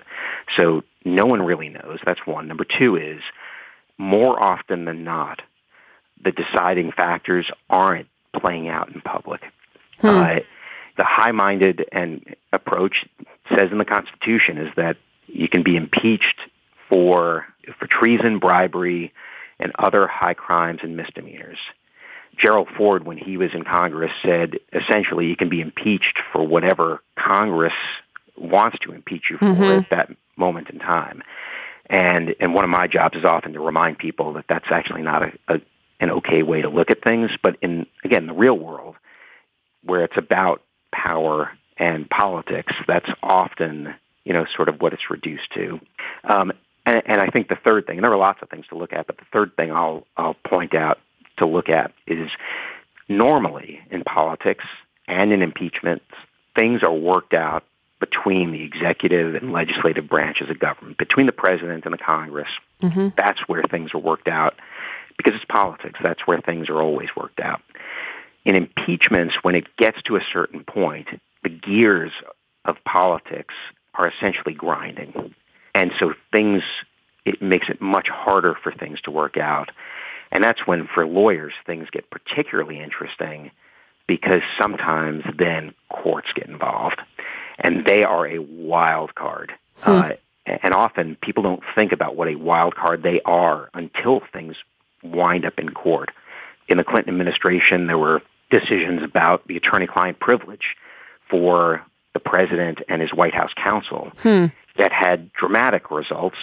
So 0.56 0.84
no 1.04 1.26
one 1.26 1.42
really 1.42 1.70
knows. 1.70 2.00
That's 2.06 2.20
one. 2.26 2.48
Number 2.48 2.66
two 2.66 2.96
is 2.96 3.22
more 3.98 4.42
often 4.42 4.86
than 4.86 5.04
not, 5.04 5.42
the 6.24 6.32
deciding 6.32 6.92
factors 6.92 7.48
aren't 7.70 8.08
playing 8.40 8.68
out 8.70 8.94
in 8.94 9.02
public. 9.02 9.42
Hmm. 10.02 10.08
Uh, 10.08 10.36
the 10.98 11.04
high-minded 11.04 11.86
and 11.92 12.36
approach 12.54 13.06
says 13.50 13.70
in 13.72 13.80
the 13.80 13.86
Constitution 13.86 14.60
is 14.60 14.70
that 14.76 14.98
you 15.26 15.50
can 15.50 15.64
be 15.64 15.76
impeached 15.76 16.40
for 16.90 17.46
for 17.78 17.88
treason, 17.88 18.40
bribery, 18.40 19.12
and 19.60 19.72
other 19.78 20.08
high 20.08 20.34
crimes 20.34 20.80
and 20.84 20.96
misdemeanors. 20.96 21.58
Gerald 22.38 22.68
Ford, 22.76 23.06
when 23.06 23.18
he 23.18 23.38
was 23.38 23.52
in 23.54 23.64
Congress, 23.64 24.12
said 24.22 24.58
essentially 24.74 25.28
you 25.28 25.36
can 25.36 25.50
be 25.50 25.62
impeached 25.62 26.20
for 26.32 26.46
whatever 26.46 27.02
Congress 27.18 27.74
wants 28.38 28.78
to 28.80 28.92
impeach 28.92 29.26
you 29.30 29.38
for 29.38 29.46
mm-hmm. 29.46 29.80
at 29.80 29.90
that 29.90 30.10
moment 30.36 30.70
in 30.70 30.80
time. 30.80 31.24
And 31.90 32.36
and 32.40 32.54
one 32.54 32.64
of 32.64 32.70
my 32.70 32.88
jobs 32.88 33.18
is 33.18 33.26
often 33.26 33.54
to 33.54 33.60
remind 33.60 33.98
people 33.98 34.34
that 34.34 34.46
that's 34.50 34.68
actually 34.70 35.02
not 35.02 35.24
a, 35.24 35.32
a 35.48 35.62
an 36.00 36.12
okay 36.12 36.44
way 36.44 36.62
to 36.62 36.70
look 36.70 36.92
at 36.92 37.04
things. 37.04 37.32
But 37.42 37.58
in 37.62 37.86
again 38.04 38.28
the 38.28 38.34
real 38.34 38.58
world, 38.58 38.96
where 39.84 40.04
it's 40.04 40.18
about 40.18 40.62
power 40.92 41.52
and 41.78 42.10
politics, 42.10 42.74
that's 42.88 43.10
often 43.24 43.96
you 44.26 44.34
know 44.34 44.46
sort 44.54 44.70
of 44.70 44.82
what 44.82 44.94
it's 44.94 45.10
reduced 45.10 45.52
to. 45.54 45.80
Um, 46.26 46.52
and, 46.86 47.02
and 47.06 47.22
I 47.22 47.28
think 47.28 47.50
the 47.50 47.58
third 47.58 47.86
thing, 47.86 47.98
and 47.98 48.04
there 48.04 48.12
are 48.12 48.18
lots 48.18 48.42
of 48.42 48.50
things 48.50 48.66
to 48.68 48.78
look 48.78 48.94
at, 48.94 49.08
but 49.08 49.18
the 49.18 49.26
third 49.32 49.56
thing 49.56 49.72
I'll 49.72 50.06
I'll 50.18 50.36
point 50.36 50.76
out 50.76 51.00
to 51.38 51.46
look 51.46 51.70
at 51.70 51.92
is 52.06 52.30
normally 53.08 53.80
in 53.90 54.04
politics 54.04 54.66
and 55.08 55.32
in 55.32 55.42
impeachments, 55.42 56.06
things 56.56 56.84
are 56.84 56.94
worked 56.94 57.34
out 57.34 57.64
between 58.00 58.52
the 58.52 58.64
executive 58.64 59.36
and 59.36 59.52
legislative 59.52 60.08
branches 60.08 60.50
of 60.50 60.60
government, 60.60 60.98
between 60.98 61.26
the 61.26 61.32
president 61.32 61.86
and 61.86 61.94
the 61.94 61.98
Congress. 61.98 62.50
Mm-hmm. 62.82 63.10
That's 63.18 63.40
where 63.48 63.64
things 63.64 63.94
are 63.94 64.00
worked 64.00 64.28
out 64.28 64.54
because 65.18 65.34
it's 65.36 65.46
politics. 65.46 66.00
That's 66.04 66.28
where 66.28 66.40
things 66.40 66.70
are 66.70 66.82
always 66.82 67.10
worked 67.16 67.40
out. 67.40 67.62
In 68.46 68.56
impeachments, 68.56 69.36
when 69.42 69.56
it 69.56 69.66
gets 69.78 70.02
to 70.04 70.16
a 70.16 70.22
certain 70.32 70.64
point, 70.64 71.08
the 71.44 71.50
gears 71.50 72.12
of 72.66 72.76
politics 72.86 73.56
are 73.96 74.08
essentially 74.08 74.54
grinding. 74.54 75.34
And 75.74 75.92
so 76.00 76.14
things, 76.32 76.62
it 77.26 77.42
makes 77.42 77.68
it 77.70 77.82
much 77.82 78.08
harder 78.10 78.56
for 78.62 78.72
things 78.72 79.02
to 79.02 79.12
work 79.12 79.38
out. 79.38 79.72
And 80.32 80.44
that's 80.44 80.66
when, 80.66 80.88
for 80.94 81.06
lawyers, 81.06 81.54
things 81.66 81.88
get 81.92 82.10
particularly 82.10 82.80
interesting 82.80 83.52
because 84.08 84.42
sometimes 84.58 85.24
then 85.38 85.74
courts 85.90 86.30
get 86.34 86.48
involved, 86.48 87.02
and 87.60 87.86
they 87.86 88.04
are 88.04 88.28
a 88.28 88.40
wild 88.40 89.16
card. 89.16 89.52
Hmm. 89.80 89.92
Uh, 89.92 90.10
and 90.46 90.74
often 90.74 91.18
people 91.22 91.44
don't 91.44 91.64
think 91.76 91.92
about 91.92 92.16
what 92.16 92.30
a 92.30 92.36
wild 92.36 92.76
card 92.76 93.04
they 93.04 93.20
are 93.26 93.70
until 93.74 94.22
things 94.32 94.56
wind 95.04 95.46
up 95.46 95.60
in 95.60 95.70
court. 95.74 96.12
In 96.70 96.78
the 96.78 96.84
Clinton 96.84 97.14
administration, 97.14 97.88
there 97.88 97.98
were 97.98 98.22
decisions 98.50 99.04
about 99.04 99.46
the 99.48 99.58
attorney-client 99.58 100.20
privilege 100.20 100.76
for 101.30 101.86
the 102.14 102.20
president 102.20 102.80
and 102.88 103.02
his 103.02 103.14
White 103.14 103.34
House 103.34 103.52
counsel 103.62 104.12
that 104.78 104.92
had 104.94 105.32
dramatic 105.34 105.92
results 105.92 106.38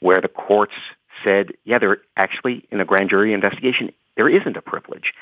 where 0.00 0.20
the 0.20 0.28
courts 0.28 0.74
said, 1.22 1.52
yeah, 1.64 1.78
there 1.78 1.98
actually, 2.16 2.66
in 2.70 2.80
a 2.80 2.84
grand 2.84 3.10
jury 3.10 3.32
investigation, 3.32 3.92
there 4.16 4.28
isn't 4.28 4.56
a 4.56 4.62
privilege. 4.62 5.12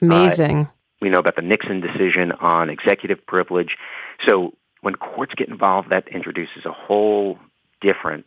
Amazing. 0.00 0.68
We 1.00 1.10
know 1.10 1.18
about 1.18 1.36
the 1.36 1.42
Nixon 1.42 1.80
decision 1.80 2.32
on 2.32 2.70
executive 2.70 3.24
privilege. 3.26 3.76
So 4.24 4.54
when 4.80 4.94
courts 4.94 5.34
get 5.34 5.48
involved, 5.48 5.90
that 5.90 6.08
introduces 6.08 6.64
a 6.64 6.72
whole 6.72 7.38
different 7.80 8.26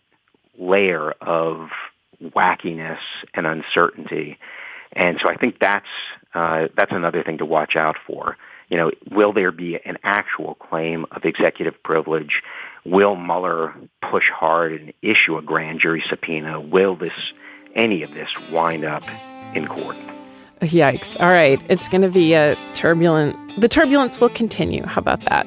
layer 0.57 1.11
of 1.21 1.69
wackiness 2.21 2.99
and 3.33 3.45
uncertainty. 3.45 4.37
And 4.93 5.19
so 5.21 5.29
I 5.29 5.35
think 5.35 5.59
that's 5.59 5.87
uh, 6.33 6.67
that's 6.75 6.91
another 6.91 7.23
thing 7.23 7.37
to 7.39 7.45
watch 7.45 7.75
out 7.75 7.97
for. 8.05 8.37
You 8.69 8.77
know, 8.77 8.91
will 9.11 9.31
there 9.33 9.51
be 9.51 9.75
an 9.85 9.97
actual 10.03 10.55
claim 10.55 11.05
of 11.11 11.23
executive 11.25 11.81
privilege? 11.83 12.41
Will 12.85 13.15
Mueller 13.15 13.73
push 14.01 14.29
hard 14.29 14.73
and 14.73 14.93
issue 15.01 15.37
a 15.37 15.41
grand 15.41 15.79
jury 15.79 16.03
subpoena? 16.09 16.59
Will 16.59 16.95
this 16.95 17.13
any 17.75 18.03
of 18.03 18.11
this 18.13 18.29
wind 18.51 18.83
up 18.85 19.03
in 19.55 19.67
court? 19.67 19.95
Yikes. 20.61 21.15
All 21.21 21.29
right. 21.29 21.61
It's 21.69 21.87
going 21.87 22.01
to 22.01 22.09
be 22.09 22.33
a 22.33 22.57
turbulent, 22.73 23.37
the 23.61 23.67
turbulence 23.67 24.19
will 24.19 24.29
continue. 24.29 24.83
How 24.85 24.99
about 24.99 25.21
that? 25.25 25.45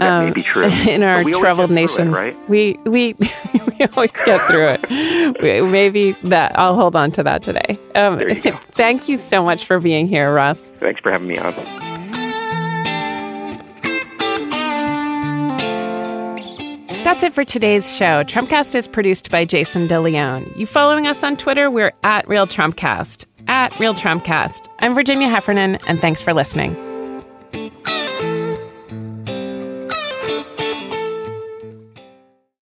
That 0.00 0.24
may 0.24 0.32
be 0.32 0.42
true. 0.42 0.64
In 0.66 1.04
our 1.04 1.18
But 1.18 1.26
we 1.26 1.32
always 1.34 1.40
troubled 1.44 1.68
through 1.68 1.76
it, 1.76 1.80
nation. 1.80 2.10
right? 2.12 2.50
We, 2.50 2.72
we, 2.84 3.14
we 3.78 3.86
always 3.94 4.10
get 4.24 4.46
through 4.48 4.76
it. 4.80 5.40
We- 5.40 5.62
Maybe 5.62 6.12
that, 6.24 6.58
I'll 6.58 6.74
hold 6.74 6.96
on 6.96 7.12
to 7.12 7.22
that 7.22 7.44
today. 7.44 7.78
Um, 7.94 8.18
There 8.18 8.30
you 8.30 8.42
go. 8.42 8.50
thank 8.72 9.08
you 9.08 9.16
so 9.16 9.44
much 9.44 9.64
for 9.64 9.78
being 9.78 10.08
here, 10.08 10.34
Russ. 10.34 10.72
Thanks 10.80 11.00
for 11.00 11.12
having 11.12 11.28
me 11.28 11.38
on. 11.38 11.54
That's 17.08 17.22
it 17.22 17.32
for 17.32 17.42
today's 17.42 17.96
show. 17.96 18.22
Trumpcast 18.22 18.74
is 18.74 18.86
produced 18.86 19.30
by 19.30 19.46
Jason 19.46 19.88
DeLeon. 19.88 20.54
You 20.58 20.66
following 20.66 21.06
us 21.06 21.24
on 21.24 21.38
Twitter? 21.38 21.70
We're 21.70 21.94
at 22.02 22.28
Real 22.28 22.46
Trumpcast. 22.46 23.24
At 23.46 23.80
Real 23.80 23.94
Trumpcast. 23.94 24.68
I'm 24.80 24.94
Virginia 24.94 25.26
Heffernan, 25.26 25.76
and 25.86 25.98
thanks 26.02 26.20
for 26.20 26.34
listening. 26.34 26.87